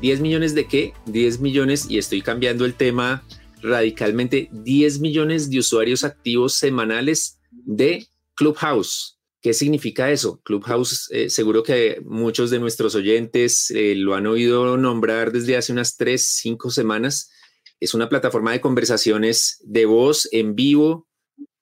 10 0.00 0.20
millones 0.20 0.54
de 0.54 0.66
qué? 0.66 0.92
10 1.06 1.40
millones, 1.40 1.86
y 1.88 1.98
estoy 1.98 2.22
cambiando 2.22 2.64
el 2.64 2.74
tema 2.74 3.24
radicalmente, 3.62 4.48
10 4.52 5.00
millones 5.00 5.50
de 5.50 5.58
usuarios 5.58 6.04
activos 6.04 6.54
semanales 6.54 7.38
de 7.50 8.06
Clubhouse. 8.34 9.18
¿Qué 9.40 9.54
significa 9.54 10.10
eso? 10.10 10.40
Clubhouse, 10.42 11.08
eh, 11.12 11.30
seguro 11.30 11.62
que 11.62 12.00
muchos 12.04 12.50
de 12.50 12.58
nuestros 12.58 12.94
oyentes 12.94 13.70
eh, 13.70 13.94
lo 13.94 14.14
han 14.14 14.26
oído 14.26 14.76
nombrar 14.76 15.32
desde 15.32 15.56
hace 15.56 15.72
unas 15.72 15.96
tres, 15.96 16.26
cinco 16.40 16.70
semanas. 16.70 17.30
Es 17.78 17.94
una 17.94 18.08
plataforma 18.08 18.52
de 18.52 18.60
conversaciones 18.60 19.62
de 19.64 19.86
voz 19.86 20.28
en 20.32 20.54
vivo 20.56 21.06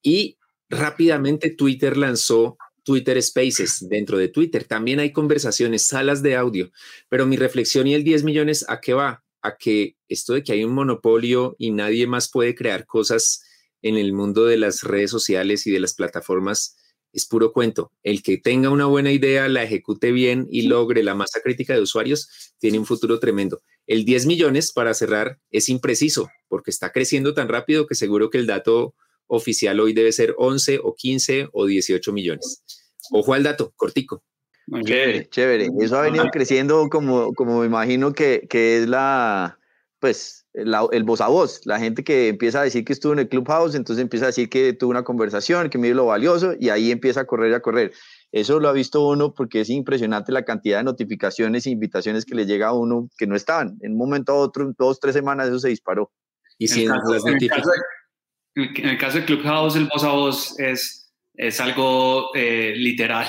y 0.02 0.38
rápidamente 0.68 1.50
Twitter 1.50 1.96
lanzó 1.96 2.56
Twitter 2.84 3.20
Spaces 3.22 3.88
dentro 3.88 4.18
de 4.18 4.28
Twitter. 4.28 4.64
También 4.64 5.00
hay 5.00 5.12
conversaciones, 5.12 5.82
salas 5.82 6.22
de 6.22 6.36
audio, 6.36 6.70
pero 7.08 7.26
mi 7.26 7.36
reflexión 7.36 7.86
y 7.86 7.94
el 7.94 8.04
10 8.04 8.22
millones, 8.22 8.64
¿a 8.68 8.80
qué 8.80 8.94
va? 8.94 9.24
A 9.42 9.56
que 9.56 9.96
esto 10.08 10.34
de 10.34 10.42
que 10.42 10.52
hay 10.52 10.64
un 10.64 10.74
monopolio 10.74 11.56
y 11.58 11.70
nadie 11.72 12.06
más 12.06 12.30
puede 12.30 12.54
crear 12.54 12.86
cosas 12.86 13.42
en 13.82 13.96
el 13.96 14.12
mundo 14.12 14.44
de 14.46 14.56
las 14.56 14.82
redes 14.82 15.10
sociales 15.10 15.66
y 15.66 15.72
de 15.72 15.80
las 15.80 15.94
plataformas 15.94 16.76
es 17.14 17.26
puro 17.26 17.52
cuento. 17.52 17.92
El 18.02 18.22
que 18.22 18.38
tenga 18.38 18.70
una 18.70 18.86
buena 18.86 19.12
idea, 19.12 19.48
la 19.48 19.62
ejecute 19.62 20.10
bien 20.10 20.48
y 20.50 20.62
logre 20.62 21.02
la 21.02 21.14
masa 21.14 21.40
crítica 21.40 21.74
de 21.74 21.80
usuarios, 21.80 22.54
tiene 22.58 22.78
un 22.78 22.86
futuro 22.86 23.20
tremendo. 23.20 23.62
El 23.86 24.04
10 24.04 24.26
millones, 24.26 24.72
para 24.72 24.94
cerrar, 24.94 25.38
es 25.50 25.68
impreciso 25.68 26.28
porque 26.48 26.70
está 26.70 26.90
creciendo 26.90 27.32
tan 27.32 27.48
rápido 27.48 27.86
que 27.86 27.94
seguro 27.94 28.30
que 28.30 28.38
el 28.38 28.46
dato 28.46 28.94
oficial 29.36 29.78
hoy 29.80 29.92
debe 29.92 30.12
ser 30.12 30.34
11 30.38 30.80
o 30.82 30.94
15 30.94 31.48
o 31.52 31.66
18 31.66 32.12
millones. 32.12 32.62
Ojo 33.12 33.34
al 33.34 33.42
dato, 33.42 33.72
cortico. 33.76 34.22
Chévere, 34.84 35.28
chévere. 35.28 35.68
Eso 35.80 35.98
ha 35.98 36.02
venido 36.02 36.24
creciendo 36.32 36.88
como, 36.88 37.34
como 37.34 37.60
me 37.60 37.66
imagino 37.66 38.12
que, 38.12 38.46
que 38.48 38.78
es 38.78 38.88
la, 38.88 39.58
pues, 40.00 40.46
el 40.54 41.04
voz 41.04 41.20
a 41.20 41.28
voz. 41.28 41.60
La 41.64 41.78
gente 41.78 42.04
que 42.04 42.28
empieza 42.28 42.60
a 42.60 42.64
decir 42.64 42.84
que 42.84 42.92
estuvo 42.92 43.12
en 43.12 43.18
el 43.18 43.28
Clubhouse, 43.28 43.74
entonces 43.74 44.02
empieza 44.02 44.26
a 44.26 44.28
decir 44.28 44.48
que 44.48 44.72
tuvo 44.72 44.90
una 44.90 45.02
conversación, 45.02 45.68
que 45.68 45.78
mide 45.78 45.94
lo 45.94 46.06
valioso 46.06 46.54
y 46.58 46.68
ahí 46.68 46.90
empieza 46.90 47.22
a 47.22 47.24
correr 47.26 47.50
y 47.50 47.54
a 47.54 47.60
correr. 47.60 47.92
Eso 48.30 48.60
lo 48.60 48.68
ha 48.68 48.72
visto 48.72 49.06
uno 49.06 49.34
porque 49.34 49.60
es 49.60 49.70
impresionante 49.70 50.32
la 50.32 50.44
cantidad 50.44 50.78
de 50.78 50.84
notificaciones 50.84 51.66
e 51.66 51.70
invitaciones 51.70 52.24
que 52.24 52.34
le 52.34 52.46
llega 52.46 52.68
a 52.68 52.72
uno 52.72 53.08
que 53.18 53.26
no 53.26 53.36
estaban. 53.36 53.76
En 53.80 53.92
un 53.92 53.98
momento 53.98 54.32
a 54.32 54.36
otro, 54.36 54.72
dos, 54.78 55.00
tres 55.00 55.14
semanas, 55.14 55.48
eso 55.48 55.58
se 55.58 55.68
disparó. 55.68 56.12
Y 56.58 56.68
si 56.68 56.84
en, 56.84 56.92
el 56.92 57.00
caso, 57.48 57.70
en 58.54 58.88
el 58.88 58.98
caso 58.98 59.18
de 59.18 59.24
Clubhouse, 59.24 59.76
el 59.76 59.86
voz 59.86 60.04
a 60.04 60.10
voz 60.10 60.58
es, 60.58 61.12
es 61.34 61.60
algo 61.60 62.34
eh, 62.34 62.74
literal. 62.76 63.26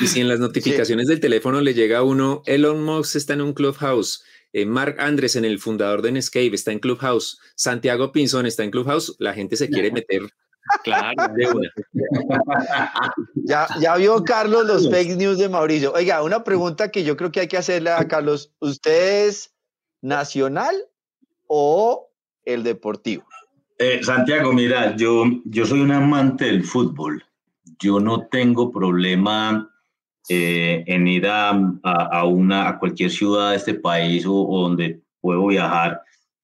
Y 0.00 0.06
si 0.06 0.20
en 0.20 0.28
las 0.28 0.40
notificaciones 0.40 1.06
del 1.08 1.20
teléfono 1.20 1.60
le 1.60 1.74
llega 1.74 1.98
a 1.98 2.02
uno, 2.02 2.42
Elon 2.46 2.82
Musk 2.82 3.16
está 3.16 3.34
en 3.34 3.40
un 3.40 3.52
Clubhouse, 3.54 4.22
eh, 4.52 4.66
Mark 4.66 4.96
Andresen, 4.98 5.44
el 5.44 5.58
fundador 5.58 6.02
de 6.02 6.12
Netscape, 6.12 6.54
está 6.54 6.72
en 6.72 6.80
Clubhouse, 6.80 7.38
Santiago 7.54 8.12
Pinzón 8.12 8.46
está 8.46 8.64
en 8.64 8.70
Clubhouse, 8.70 9.16
la 9.18 9.32
gente 9.32 9.56
se 9.56 9.68
quiere 9.68 9.90
meter. 9.92 10.22
Claro, 10.84 11.14
ya, 13.34 13.66
ya 13.80 13.96
vio 13.96 14.22
Carlos 14.22 14.66
los 14.66 14.88
fake 14.88 15.16
news 15.16 15.38
de 15.38 15.48
Mauricio. 15.48 15.92
Oiga, 15.92 16.22
una 16.22 16.44
pregunta 16.44 16.90
que 16.90 17.02
yo 17.02 17.16
creo 17.16 17.32
que 17.32 17.40
hay 17.40 17.48
que 17.48 17.56
hacerle 17.56 17.90
a 17.90 18.06
Carlos. 18.06 18.52
¿Usted 18.60 19.26
es 19.26 19.52
nacional 20.00 20.76
o 21.48 22.12
el 22.44 22.62
deportivo? 22.62 23.24
Eh, 23.82 24.00
Santiago, 24.02 24.52
mira, 24.52 24.94
yo, 24.94 25.24
yo 25.46 25.64
soy 25.64 25.80
un 25.80 25.90
amante 25.90 26.44
del 26.44 26.64
fútbol. 26.64 27.24
Yo 27.78 27.98
no 27.98 28.26
tengo 28.26 28.70
problema 28.70 29.72
eh, 30.28 30.84
en 30.86 31.08
ir 31.08 31.26
a, 31.26 31.58
a, 31.82 32.24
una, 32.26 32.68
a 32.68 32.78
cualquier 32.78 33.10
ciudad 33.10 33.52
de 33.52 33.56
este 33.56 33.72
país 33.72 34.26
o, 34.26 34.46
donde 34.64 35.00
puedo 35.22 35.46
viajar 35.46 35.98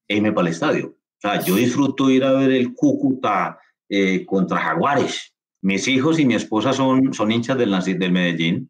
e 0.07 0.15
irme 0.15 0.31
para 0.31 0.47
el 0.47 0.53
estadio. 0.55 0.87
O 0.87 1.21
sea, 1.21 1.39
yo 1.39 1.53
disfruto 1.53 2.09
ir 2.09 2.23
a 2.23 2.31
ver 2.31 2.49
el 2.49 2.73
Cúcuta 2.73 3.59
eh, 3.87 4.25
contra 4.25 4.57
Jaguares. 4.57 5.31
Mis 5.61 5.87
hijos 5.87 6.17
y 6.17 6.25
mi 6.25 6.33
esposa 6.33 6.73
son, 6.73 7.13
son 7.13 7.31
hinchas 7.31 7.55
del, 7.59 7.71
del 7.99 8.11
Medellín. 8.11 8.67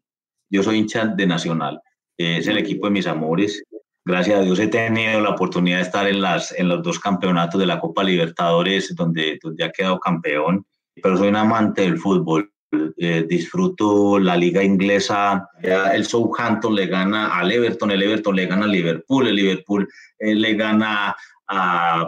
Yo 0.50 0.62
soy 0.62 0.76
hincha 0.76 1.06
de 1.06 1.26
Nacional. 1.26 1.80
es 2.18 2.46
el 2.46 2.58
equipo 2.58 2.86
de 2.86 2.92
mis 2.92 3.06
amores 3.06 3.64
gracias 4.08 4.40
a 4.40 4.42
Dios 4.42 4.58
he 4.58 4.68
tenido 4.68 5.20
la 5.20 5.30
oportunidad 5.30 5.76
de 5.76 5.82
estar 5.82 6.08
en, 6.08 6.22
las, 6.22 6.52
en 6.58 6.68
los 6.68 6.82
dos 6.82 6.98
campeonatos 6.98 7.60
de 7.60 7.66
la 7.66 7.78
Copa 7.78 8.02
Libertadores, 8.02 8.94
donde, 8.96 9.38
donde 9.42 9.64
ha 9.64 9.70
quedado 9.70 10.00
campeón, 10.00 10.64
pero 11.02 11.16
soy 11.16 11.28
un 11.28 11.36
amante 11.36 11.82
del 11.82 11.98
fútbol. 11.98 12.50
Eh, 12.98 13.24
disfruto 13.26 14.18
la 14.18 14.36
liga 14.36 14.62
inglesa, 14.62 15.48
el 15.62 16.04
Southampton 16.04 16.74
le 16.74 16.86
gana 16.86 17.38
al 17.38 17.50
Everton, 17.50 17.90
el 17.90 18.02
Everton 18.02 18.36
le 18.36 18.46
gana 18.46 18.64
al 18.66 18.72
Liverpool, 18.72 19.26
el 19.26 19.36
Liverpool 19.36 19.88
eh, 20.18 20.34
le 20.34 20.54
gana 20.54 21.16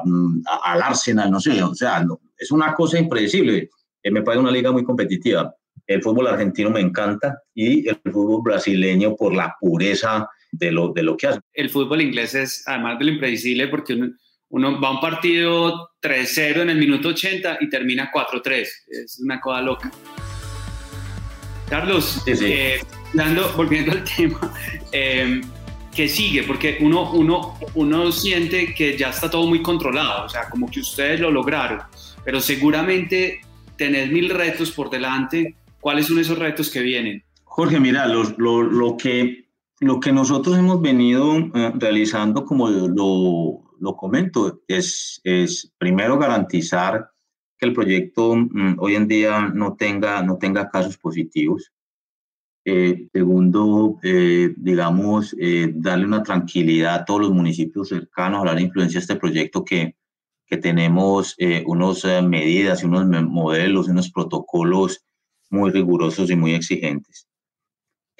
mm, 0.05 0.43
al 0.63 0.83
Arsenal, 0.83 1.31
no 1.31 1.41
sé, 1.41 1.63
o 1.63 1.75
sea, 1.75 2.05
es 2.37 2.51
una 2.51 2.75
cosa 2.75 2.99
impredecible. 2.99 3.71
Eh, 4.03 4.11
me 4.11 4.23
parece 4.23 4.41
una 4.41 4.51
liga 4.51 4.71
muy 4.71 4.85
competitiva. 4.85 5.55
El 5.87 6.03
fútbol 6.03 6.27
argentino 6.27 6.71
me 6.71 6.81
encanta 6.81 7.43
y 7.55 7.89
el 7.89 7.99
fútbol 8.13 8.43
brasileño 8.43 9.17
por 9.17 9.35
la 9.35 9.57
pureza 9.61 10.29
de 10.53 10.73
lo, 10.73 10.93
de 10.93 11.03
lo 11.03 11.17
que 11.17 11.29
hace. 11.29 11.41
El 11.53 11.71
fútbol 11.71 12.01
inglés 12.01 12.35
es, 12.35 12.63
además 12.67 12.99
de 12.99 13.05
lo 13.07 13.13
impredecible, 13.13 13.69
porque 13.69 13.99
uno, 14.49 14.81
va 14.81 14.89
a 14.89 14.93
un 14.93 15.01
partido 15.01 15.91
3-0 16.03 16.63
en 16.63 16.71
el 16.71 16.79
minuto 16.79 17.09
80 17.09 17.59
y 17.61 17.69
termina 17.69 18.11
4-3. 18.13 18.67
Es 18.89 19.21
una 19.23 19.41
cosa 19.41 19.63
loca. 19.63 19.91
Carlos, 21.69 22.23
eh, 22.27 22.81
dando, 23.13 23.53
volviendo 23.57 23.93
al 23.93 24.03
tema, 24.17 24.53
eh, 24.91 25.41
¿qué 25.95 26.09
sigue? 26.09 26.43
Porque 26.43 26.79
uno, 26.81 27.13
uno, 27.13 27.59
uno 27.75 28.11
siente 28.11 28.75
que 28.75 28.99
ya 28.99 29.11
está 29.11 29.31
todo 29.31 29.47
muy 29.47 29.63
controlado, 29.63 30.27
o 30.27 30.29
sea, 30.29 30.49
como 30.51 30.69
que 30.69 30.81
ustedes 30.81 31.21
lo 31.21 31.31
lograron, 31.31 31.81
pero 32.25 32.41
seguramente 32.41 33.41
tenés 33.77 34.11
mil 34.11 34.31
retos 34.31 34.73
por 34.73 34.91
delante. 34.91 35.55
¿Cuáles 35.81 36.09
son 36.09 36.19
esos 36.19 36.39
retos 36.39 36.69
que 36.69 36.81
vienen? 36.81 37.25
Jorge, 37.45 37.81
mira, 37.81 38.07
lo, 38.07 38.25
lo, 38.37 38.63
lo 38.63 38.97
que 38.99 39.50
lo 39.81 39.99
que 39.99 40.13
nosotros 40.13 40.59
hemos 40.59 40.81
venido 40.81 41.39
eh, 41.39 41.73
realizando, 41.75 42.45
como 42.45 42.69
lo, 42.69 43.97
comento, 43.97 44.63
es, 44.69 45.23
primero 45.79 46.19
garantizar 46.19 47.11
que 47.59 47.67
el 47.67 47.73
proyecto 47.73 48.37
mm, 48.37 48.77
hoy 48.79 48.95
en 48.95 49.09
día 49.09 49.49
no 49.49 49.75
tenga, 49.77 50.23
no 50.23 50.37
tenga 50.37 50.69
casos 50.69 50.99
positivos. 50.99 51.73
Eh, 52.67 53.09
segundo, 53.11 53.99
eh, 54.03 54.53
digamos, 54.55 55.35
darle 55.73 56.05
una 56.05 56.23
tranquilidad 56.23 56.95
a 56.97 57.05
todos 57.07 57.23
los 57.23 57.31
municipios 57.33 57.89
cercanos 57.89 58.47
a 58.47 58.55
la 58.55 58.61
influencia 58.61 59.01
de 59.01 59.03
este 59.03 59.17
proyecto 59.17 59.65
que, 59.65 59.97
que 60.47 60.59
tenemos 60.59 61.37
unas 61.65 62.05
medidas, 62.23 62.85
unos 62.85 63.07
modelos, 63.23 63.89
unos 63.89 64.11
protocolos 64.11 65.07
muy 65.49 65.71
rigurosos 65.71 66.31
y 66.31 66.37
muy 66.37 66.53
exigentes 66.53 67.30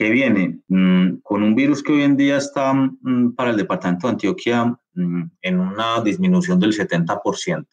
que 0.01 0.09
viene 0.09 0.61
mm, 0.67 1.17
con 1.23 1.43
un 1.43 1.55
virus 1.55 1.83
que 1.83 1.93
hoy 1.93 2.05
en 2.05 2.17
día 2.17 2.39
está 2.39 2.73
mm, 2.73 3.35
para 3.35 3.51
el 3.51 3.59
departamento 3.59 4.07
de 4.07 4.13
Antioquia 4.13 4.65
mm, 4.95 5.23
en 5.43 5.61
una 5.61 6.01
disminución 6.03 6.59
del 6.59 6.73
70%. 6.73 7.67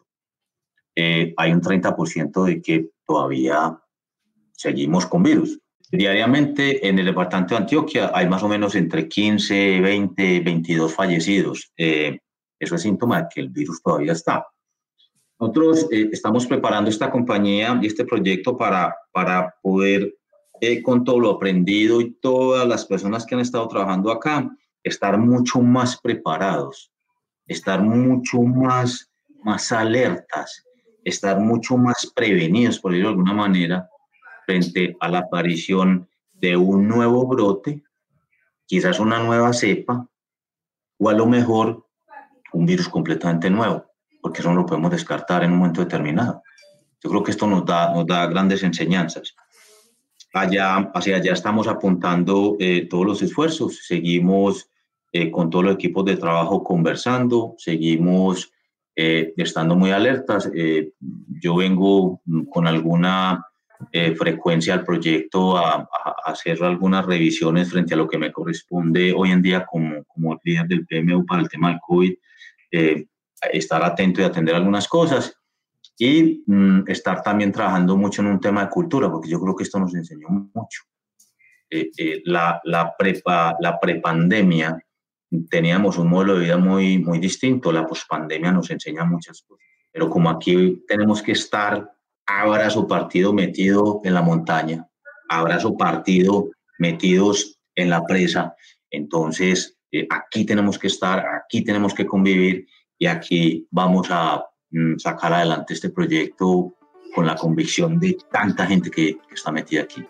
Eh, 0.93 1.33
hay 1.37 1.53
un 1.53 1.61
30% 1.61 2.43
de 2.43 2.61
que 2.61 2.89
todavía 3.05 3.79
seguimos 4.51 5.05
con 5.05 5.23
virus. 5.23 5.57
Diariamente 5.89 6.85
en 6.85 6.99
el 6.99 7.05
departamento 7.05 7.55
de 7.55 7.61
Antioquia 7.61 8.11
hay 8.13 8.27
más 8.27 8.43
o 8.43 8.49
menos 8.49 8.75
entre 8.75 9.07
15, 9.07 9.79
20, 9.79 10.41
22 10.41 10.93
fallecidos. 10.93 11.71
Eh, 11.77 12.19
eso 12.59 12.75
es 12.75 12.81
síntoma 12.81 13.21
de 13.21 13.27
que 13.33 13.39
el 13.39 13.47
virus 13.51 13.81
todavía 13.81 14.11
está. 14.11 14.45
Nosotros 15.39 15.87
eh, 15.93 16.09
estamos 16.11 16.45
preparando 16.45 16.89
esta 16.89 17.09
compañía 17.09 17.79
y 17.81 17.87
este 17.87 18.03
proyecto 18.03 18.57
para, 18.57 18.93
para 19.13 19.55
poder 19.61 20.13
eh, 20.61 20.81
con 20.81 21.03
todo 21.03 21.19
lo 21.19 21.31
aprendido 21.31 22.01
y 22.01 22.11
todas 22.11 22.67
las 22.67 22.85
personas 22.85 23.25
que 23.25 23.35
han 23.35 23.41
estado 23.41 23.67
trabajando 23.67 24.11
acá, 24.11 24.49
estar 24.83 25.17
mucho 25.17 25.61
más 25.61 25.99
preparados, 26.01 26.91
estar 27.45 27.81
mucho 27.81 28.41
más, 28.41 29.11
más 29.43 29.71
alertas, 29.71 30.65
estar 31.03 31.39
mucho 31.39 31.77
más 31.77 32.11
prevenidos, 32.15 32.79
por 32.79 32.91
decirlo 32.91 33.09
de 33.09 33.13
alguna 33.13 33.33
manera, 33.33 33.89
frente 34.45 34.95
a 34.99 35.09
la 35.09 35.19
aparición 35.19 36.09
de 36.33 36.57
un 36.57 36.87
nuevo 36.87 37.25
brote, 37.27 37.83
quizás 38.65 38.99
una 38.99 39.19
nueva 39.19 39.53
cepa, 39.53 40.07
o 40.99 41.09
a 41.09 41.13
lo 41.13 41.25
mejor 41.25 41.85
un 42.53 42.65
virus 42.65 42.89
completamente 42.89 43.49
nuevo, 43.49 43.85
porque 44.21 44.41
eso 44.41 44.49
no 44.49 44.61
lo 44.61 44.65
podemos 44.65 44.91
descartar 44.91 45.43
en 45.43 45.51
un 45.51 45.59
momento 45.59 45.81
determinado. 45.81 46.41
Yo 47.01 47.09
creo 47.09 47.23
que 47.23 47.31
esto 47.31 47.45
nos 47.47 47.63
da, 47.65 47.93
nos 47.93 48.07
da 48.07 48.25
grandes 48.25 48.63
enseñanzas 48.63 49.35
allá, 50.33 50.91
hacia 50.93 51.17
allá 51.17 51.33
estamos 51.33 51.67
apuntando 51.67 52.57
eh, 52.59 52.87
todos 52.89 53.05
los 53.05 53.21
esfuerzos, 53.21 53.85
seguimos 53.85 54.69
eh, 55.11 55.31
con 55.31 55.49
todos 55.49 55.65
los 55.65 55.75
equipos 55.75 56.05
de 56.05 56.17
trabajo 56.17 56.63
conversando, 56.63 57.55
seguimos 57.57 58.51
eh, 58.95 59.33
estando 59.37 59.75
muy 59.75 59.91
alertas. 59.91 60.49
yo 61.41 61.55
vengo 61.55 62.21
con 62.49 62.67
alguna 62.67 63.43
frecuencia 64.17 64.73
al 64.73 64.83
proyecto 64.83 65.55
a, 65.55 65.87
hacer 66.25 66.61
algunas 66.63 67.05
revisiones 67.05 67.69
frente 67.69 67.93
a 67.93 67.97
lo 67.97 68.07
que 68.07 68.17
me 68.17 68.31
corresponde 68.31 69.13
hoy 69.15 69.31
en 69.31 69.41
día 69.41 69.65
como, 69.65 70.03
como 70.05 70.39
líder 70.43 70.67
del 70.67 70.85
PMU 70.87 71.25
para 71.25 71.43
el 71.43 71.47
tema 71.47 71.69
del 71.69 71.79
COVID, 71.87 72.13
estar 73.53 73.83
atento 73.83 74.21
y 74.21 74.23
atender 74.23 74.55
algunas 74.55 74.87
cosas. 74.87 75.37
Y 75.97 76.43
mm, 76.45 76.83
estar 76.87 77.23
también 77.23 77.51
trabajando 77.51 77.97
mucho 77.97 78.21
en 78.21 78.27
un 78.27 78.39
tema 78.39 78.63
de 78.63 78.69
cultura, 78.69 79.11
porque 79.11 79.29
yo 79.29 79.39
creo 79.39 79.55
que 79.55 79.63
esto 79.63 79.79
nos 79.79 79.95
enseñó 79.95 80.27
mucho. 80.29 80.83
Eh, 81.69 81.89
eh, 81.97 82.21
la, 82.25 82.61
la, 82.63 82.95
prepa, 82.95 83.57
la 83.59 83.79
prepandemia 83.79 84.79
teníamos 85.49 85.97
un 85.97 86.09
modelo 86.09 86.35
de 86.35 86.45
vida 86.45 86.57
muy, 86.57 86.99
muy 86.99 87.19
distinto, 87.19 87.71
la 87.71 87.85
pospandemia 87.85 88.51
nos 88.51 88.69
enseña 88.69 89.03
muchas 89.03 89.41
cosas, 89.41 89.65
pero 89.91 90.09
como 90.09 90.29
aquí 90.29 90.83
tenemos 90.87 91.21
que 91.21 91.33
estar 91.33 91.91
abrazo 92.25 92.87
partido 92.87 93.33
metido 93.33 94.01
en 94.03 94.13
la 94.13 94.21
montaña, 94.21 94.87
abrazo 95.27 95.75
partido 95.75 96.49
metidos 96.79 97.59
en 97.75 97.89
la 97.89 98.05
presa, 98.05 98.55
entonces 98.89 99.77
eh, 99.91 100.07
aquí 100.09 100.45
tenemos 100.45 100.79
que 100.79 100.87
estar, 100.87 101.25
aquí 101.43 101.63
tenemos 101.63 101.93
que 101.93 102.05
convivir 102.05 102.67
y 102.97 103.07
aquí 103.07 103.67
vamos 103.71 104.07
a 104.09 104.45
sacar 104.97 105.33
adelante 105.33 105.73
este 105.73 105.89
proyecto 105.89 106.73
con 107.13 107.25
la 107.25 107.35
convicción 107.35 107.99
de 107.99 108.17
tanta 108.31 108.65
gente 108.65 108.91
que 108.91 109.17
está 109.31 109.51
metida 109.51 109.83
aquí. 109.83 110.05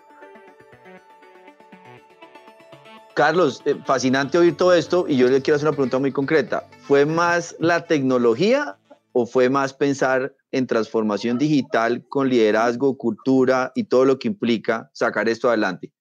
Carlos, 3.18 3.62
eh, 3.64 3.74
fascinante 3.84 4.38
oír 4.38 4.56
todo 4.56 4.72
esto 4.72 5.06
y 5.08 5.16
yo 5.16 5.26
le 5.26 5.42
quiero 5.42 5.56
hacer 5.56 5.66
una 5.66 5.74
pregunta 5.74 5.98
muy 5.98 6.12
concreta. 6.12 6.68
¿Fue 6.82 7.04
más 7.04 7.56
la 7.58 7.84
tecnología 7.84 8.78
o 9.10 9.26
fue 9.26 9.50
más 9.50 9.74
pensar 9.74 10.36
en 10.52 10.68
transformación 10.68 11.36
digital 11.36 12.06
con 12.08 12.28
liderazgo, 12.28 12.96
cultura 12.96 13.72
y 13.74 13.84
todo 13.84 14.04
lo 14.04 14.20
que 14.20 14.28
implica 14.28 14.88
sacar 14.92 15.28
esto 15.28 15.48
adelante? 15.48 15.92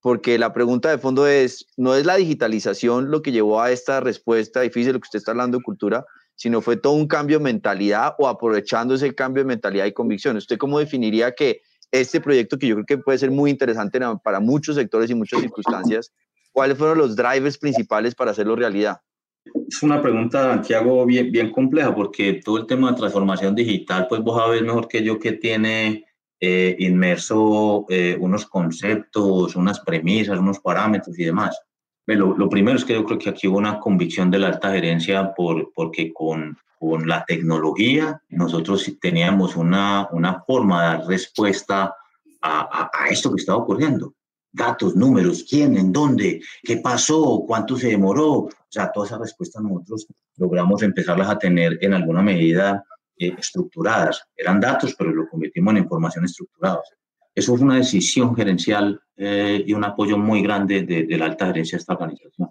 Porque 0.00 0.36
la 0.36 0.52
pregunta 0.52 0.90
de 0.90 0.98
fondo 0.98 1.28
es, 1.28 1.64
no 1.76 1.94
es 1.94 2.06
la 2.06 2.16
digitalización 2.16 3.08
lo 3.08 3.22
que 3.22 3.30
llevó 3.30 3.62
a 3.62 3.70
esta 3.70 4.00
respuesta 4.00 4.62
difícil, 4.62 4.94
lo 4.94 4.98
que 4.98 5.06
usted 5.06 5.18
está 5.18 5.30
hablando 5.30 5.58
de 5.58 5.62
cultura, 5.62 6.04
sino 6.36 6.60
fue 6.60 6.76
todo 6.76 6.94
un 6.94 7.06
cambio 7.06 7.38
de 7.38 7.44
mentalidad 7.44 8.14
o 8.18 8.28
aprovechando 8.28 8.94
ese 8.94 9.14
cambio 9.14 9.42
de 9.42 9.48
mentalidad 9.48 9.86
y 9.86 9.92
convicción. 9.92 10.36
¿Usted 10.36 10.58
cómo 10.58 10.78
definiría 10.78 11.32
que 11.32 11.62
este 11.90 12.20
proyecto, 12.20 12.58
que 12.58 12.66
yo 12.66 12.74
creo 12.74 12.86
que 12.86 12.98
puede 12.98 13.18
ser 13.18 13.30
muy 13.30 13.50
interesante 13.50 14.00
para 14.22 14.40
muchos 14.40 14.76
sectores 14.76 15.10
y 15.10 15.14
muchas 15.14 15.40
circunstancias, 15.40 16.12
¿Cuáles 16.54 16.78
fueron 16.78 16.98
los 16.98 17.16
drivers 17.16 17.58
principales 17.58 18.14
para 18.14 18.30
hacerlo 18.30 18.54
realidad? 18.54 19.00
Es 19.68 19.82
una 19.82 20.00
pregunta, 20.00 20.52
Santiago, 20.52 21.04
bien, 21.04 21.32
bien 21.32 21.50
compleja, 21.50 21.92
porque 21.92 22.34
todo 22.44 22.58
el 22.58 22.66
tema 22.66 22.92
de 22.92 22.96
transformación 22.96 23.56
digital, 23.56 24.06
pues 24.08 24.20
vos 24.20 24.38
sabés 24.38 24.62
mejor 24.62 24.86
que 24.86 25.02
yo 25.02 25.18
que 25.18 25.32
tiene 25.32 26.04
eh, 26.38 26.76
inmerso 26.78 27.86
eh, 27.88 28.16
unos 28.20 28.46
conceptos, 28.46 29.56
unas 29.56 29.80
premisas, 29.80 30.38
unos 30.38 30.60
parámetros 30.60 31.18
y 31.18 31.24
demás. 31.24 31.60
Lo, 32.06 32.36
lo, 32.36 32.48
primero 32.48 32.76
es 32.76 32.84
que 32.84 32.94
yo 32.94 33.04
creo 33.04 33.18
que 33.18 33.30
aquí 33.30 33.48
hubo 33.48 33.58
una 33.58 33.80
convicción 33.80 34.30
de 34.30 34.38
la 34.38 34.48
alta 34.48 34.72
gerencia 34.72 35.32
por, 35.34 35.72
porque 35.74 36.12
con, 36.12 36.58
con 36.78 37.08
la 37.08 37.24
tecnología 37.24 38.20
nosotros 38.28 38.90
teníamos 39.00 39.56
una, 39.56 40.08
una 40.12 40.42
forma 40.42 40.82
de 40.82 40.88
dar 40.88 41.06
respuesta 41.06 41.94
a, 42.42 42.90
a, 42.92 43.08
esto 43.08 43.30
que 43.30 43.40
estaba 43.40 43.58
ocurriendo 43.58 44.14
datos, 44.54 44.94
números, 44.94 45.44
quién, 45.48 45.76
en 45.76 45.92
dónde, 45.92 46.40
qué 46.62 46.76
pasó, 46.76 47.42
cuánto 47.46 47.76
se 47.76 47.88
demoró. 47.88 48.30
O 48.32 48.50
sea, 48.68 48.90
todas 48.92 49.10
esas 49.10 49.20
respuestas 49.20 49.62
nosotros 49.62 50.06
logramos 50.36 50.82
empezarlas 50.82 51.28
a 51.28 51.38
tener 51.38 51.76
en 51.80 51.92
alguna 51.92 52.22
medida 52.22 52.84
eh, 53.18 53.34
estructuradas. 53.36 54.22
Eran 54.36 54.60
datos, 54.60 54.94
pero 54.96 55.12
lo 55.12 55.28
convertimos 55.28 55.72
en 55.72 55.82
información 55.82 56.24
estructurada. 56.24 56.80
Eso 57.34 57.56
fue 57.56 57.64
una 57.64 57.76
decisión 57.76 58.34
gerencial 58.34 59.00
eh, 59.16 59.64
y 59.66 59.72
un 59.72 59.84
apoyo 59.84 60.18
muy 60.18 60.42
grande 60.42 60.82
de, 60.82 61.06
la 61.16 61.26
alta 61.26 61.46
gerencia 61.46 61.76
de 61.76 61.80
esta 61.80 61.94
organización. 61.94 62.50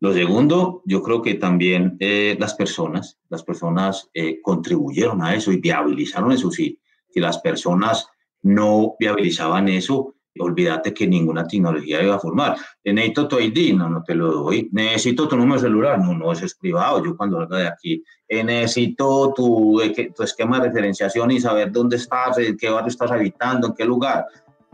Lo 0.00 0.12
segundo, 0.12 0.82
yo 0.84 1.02
creo 1.02 1.22
que 1.22 1.34
también 1.34 1.96
eh, 2.00 2.36
las 2.38 2.54
personas, 2.54 3.18
las 3.28 3.42
personas 3.42 4.10
contribuyeron 4.42 5.22
a 5.22 5.34
eso 5.34 5.52
y 5.52 5.56
viabilizaron 5.56 6.32
eso. 6.32 6.50
Si, 6.50 6.78
si 7.08 7.20
las 7.20 7.38
personas 7.38 8.06
no 8.42 8.94
viabilizaban 9.00 9.68
eso, 9.68 10.15
olvídate 10.38 10.92
que 10.92 11.06
ninguna 11.06 11.46
tecnología 11.46 12.02
iba 12.02 12.16
a 12.16 12.20
formar. 12.20 12.56
Necesito 12.84 13.28
tu 13.28 13.38
ID, 13.38 13.74
no, 13.74 13.88
no 13.88 14.02
te 14.02 14.14
lo 14.14 14.30
doy. 14.30 14.68
Necesito 14.72 15.28
tu 15.28 15.36
número 15.36 15.60
celular, 15.60 15.98
no, 15.98 16.14
no, 16.14 16.32
eso 16.32 16.46
es 16.46 16.54
privado. 16.54 17.04
Yo 17.04 17.16
cuando 17.16 17.38
salga 17.38 17.58
de 17.58 17.68
aquí, 17.68 18.04
eh, 18.28 18.44
necesito 18.44 19.32
tu, 19.34 19.80
eh, 19.80 20.12
tu 20.14 20.22
esquema 20.22 20.58
de 20.58 20.68
referenciación 20.68 21.30
y 21.30 21.40
saber 21.40 21.72
dónde 21.72 21.96
estás, 21.96 22.38
en 22.38 22.56
qué 22.56 22.70
barrio 22.70 22.88
estás 22.88 23.10
habitando, 23.10 23.68
en 23.68 23.74
qué 23.74 23.84
lugar. 23.84 24.26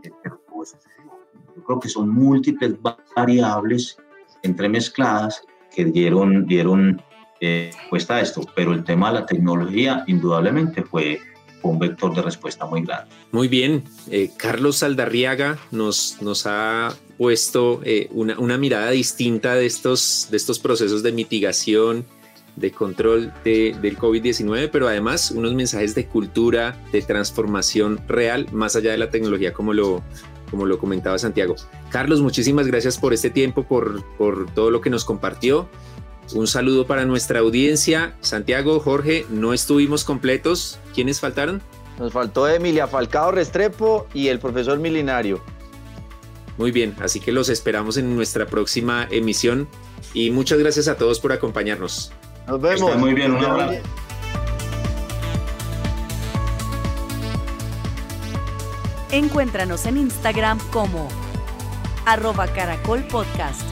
Eh, 0.02 0.10
yo 1.56 1.64
creo 1.64 1.80
que 1.80 1.88
son 1.88 2.08
múltiples 2.08 2.74
variables 3.16 3.96
entremezcladas 4.42 5.42
que 5.74 5.84
dieron, 5.84 6.46
dieron 6.46 7.02
respuesta 7.40 8.16
a 8.16 8.20
esto, 8.20 8.42
pero 8.54 8.72
el 8.72 8.84
tema 8.84 9.08
de 9.08 9.20
la 9.20 9.26
tecnología 9.26 10.04
indudablemente 10.06 10.82
fue 10.84 11.18
un 11.62 11.78
vector 11.78 12.14
de 12.14 12.22
respuesta 12.22 12.66
muy 12.66 12.82
grande. 12.82 13.14
Muy 13.30 13.48
bien, 13.48 13.84
eh, 14.10 14.30
Carlos 14.36 14.78
Saldarriaga 14.78 15.58
nos, 15.70 16.18
nos 16.20 16.46
ha 16.46 16.94
puesto 17.18 17.80
eh, 17.84 18.08
una, 18.10 18.38
una, 18.38 18.58
mirada 18.58 18.90
distinta 18.90 19.54
de 19.54 19.66
estos, 19.66 20.28
de 20.30 20.36
estos 20.36 20.58
procesos 20.58 21.02
de 21.02 21.12
mitigación, 21.12 22.04
de 22.56 22.70
control 22.70 23.32
de, 23.44 23.76
del 23.80 23.98
COVID-19, 23.98 24.70
pero 24.70 24.88
además 24.88 25.30
unos 25.30 25.54
mensajes 25.54 25.94
de 25.94 26.06
cultura, 26.06 26.76
de 26.92 27.02
transformación 27.02 28.00
real, 28.08 28.46
más 28.52 28.76
allá 28.76 28.92
de 28.92 28.98
la 28.98 29.10
tecnología, 29.10 29.52
como 29.52 29.72
lo, 29.72 30.02
como 30.50 30.66
lo 30.66 30.78
comentaba 30.78 31.18
Santiago. 31.18 31.56
Carlos, 31.90 32.20
muchísimas 32.20 32.66
gracias 32.66 32.98
por 32.98 33.14
este 33.14 33.30
tiempo, 33.30 33.62
por, 33.62 34.04
por 34.16 34.50
todo 34.52 34.70
lo 34.70 34.80
que 34.80 34.90
nos 34.90 35.04
compartió. 35.04 35.68
Un 36.34 36.46
saludo 36.46 36.86
para 36.86 37.04
nuestra 37.04 37.40
audiencia. 37.40 38.14
Santiago, 38.20 38.80
Jorge, 38.80 39.26
no 39.28 39.52
estuvimos 39.52 40.04
completos. 40.04 40.78
¿Quiénes 40.94 41.20
faltaron? 41.20 41.62
Nos 41.98 42.12
faltó 42.12 42.48
Emilia 42.48 42.86
Falcao 42.86 43.30
Restrepo 43.32 44.06
y 44.14 44.28
el 44.28 44.38
profesor 44.38 44.78
Milinario. 44.78 45.42
Muy 46.58 46.70
bien, 46.70 46.94
así 47.00 47.20
que 47.20 47.32
los 47.32 47.48
esperamos 47.48 47.96
en 47.96 48.14
nuestra 48.14 48.46
próxima 48.46 49.06
emisión 49.10 49.68
y 50.14 50.30
muchas 50.30 50.58
gracias 50.58 50.88
a 50.88 50.96
todos 50.96 51.20
por 51.20 51.32
acompañarnos. 51.32 52.12
Nos 52.46 52.60
vemos. 52.60 52.96
muy 52.96 53.14
bien, 53.14 53.32
un 53.32 53.44
abrazo. 53.44 53.80
Encuéntranos 59.10 59.84
en 59.84 59.98
Instagram 59.98 60.58
como 60.70 61.08
arroba 62.06 62.46
caracol 62.48 63.04
podcast. 63.04 63.71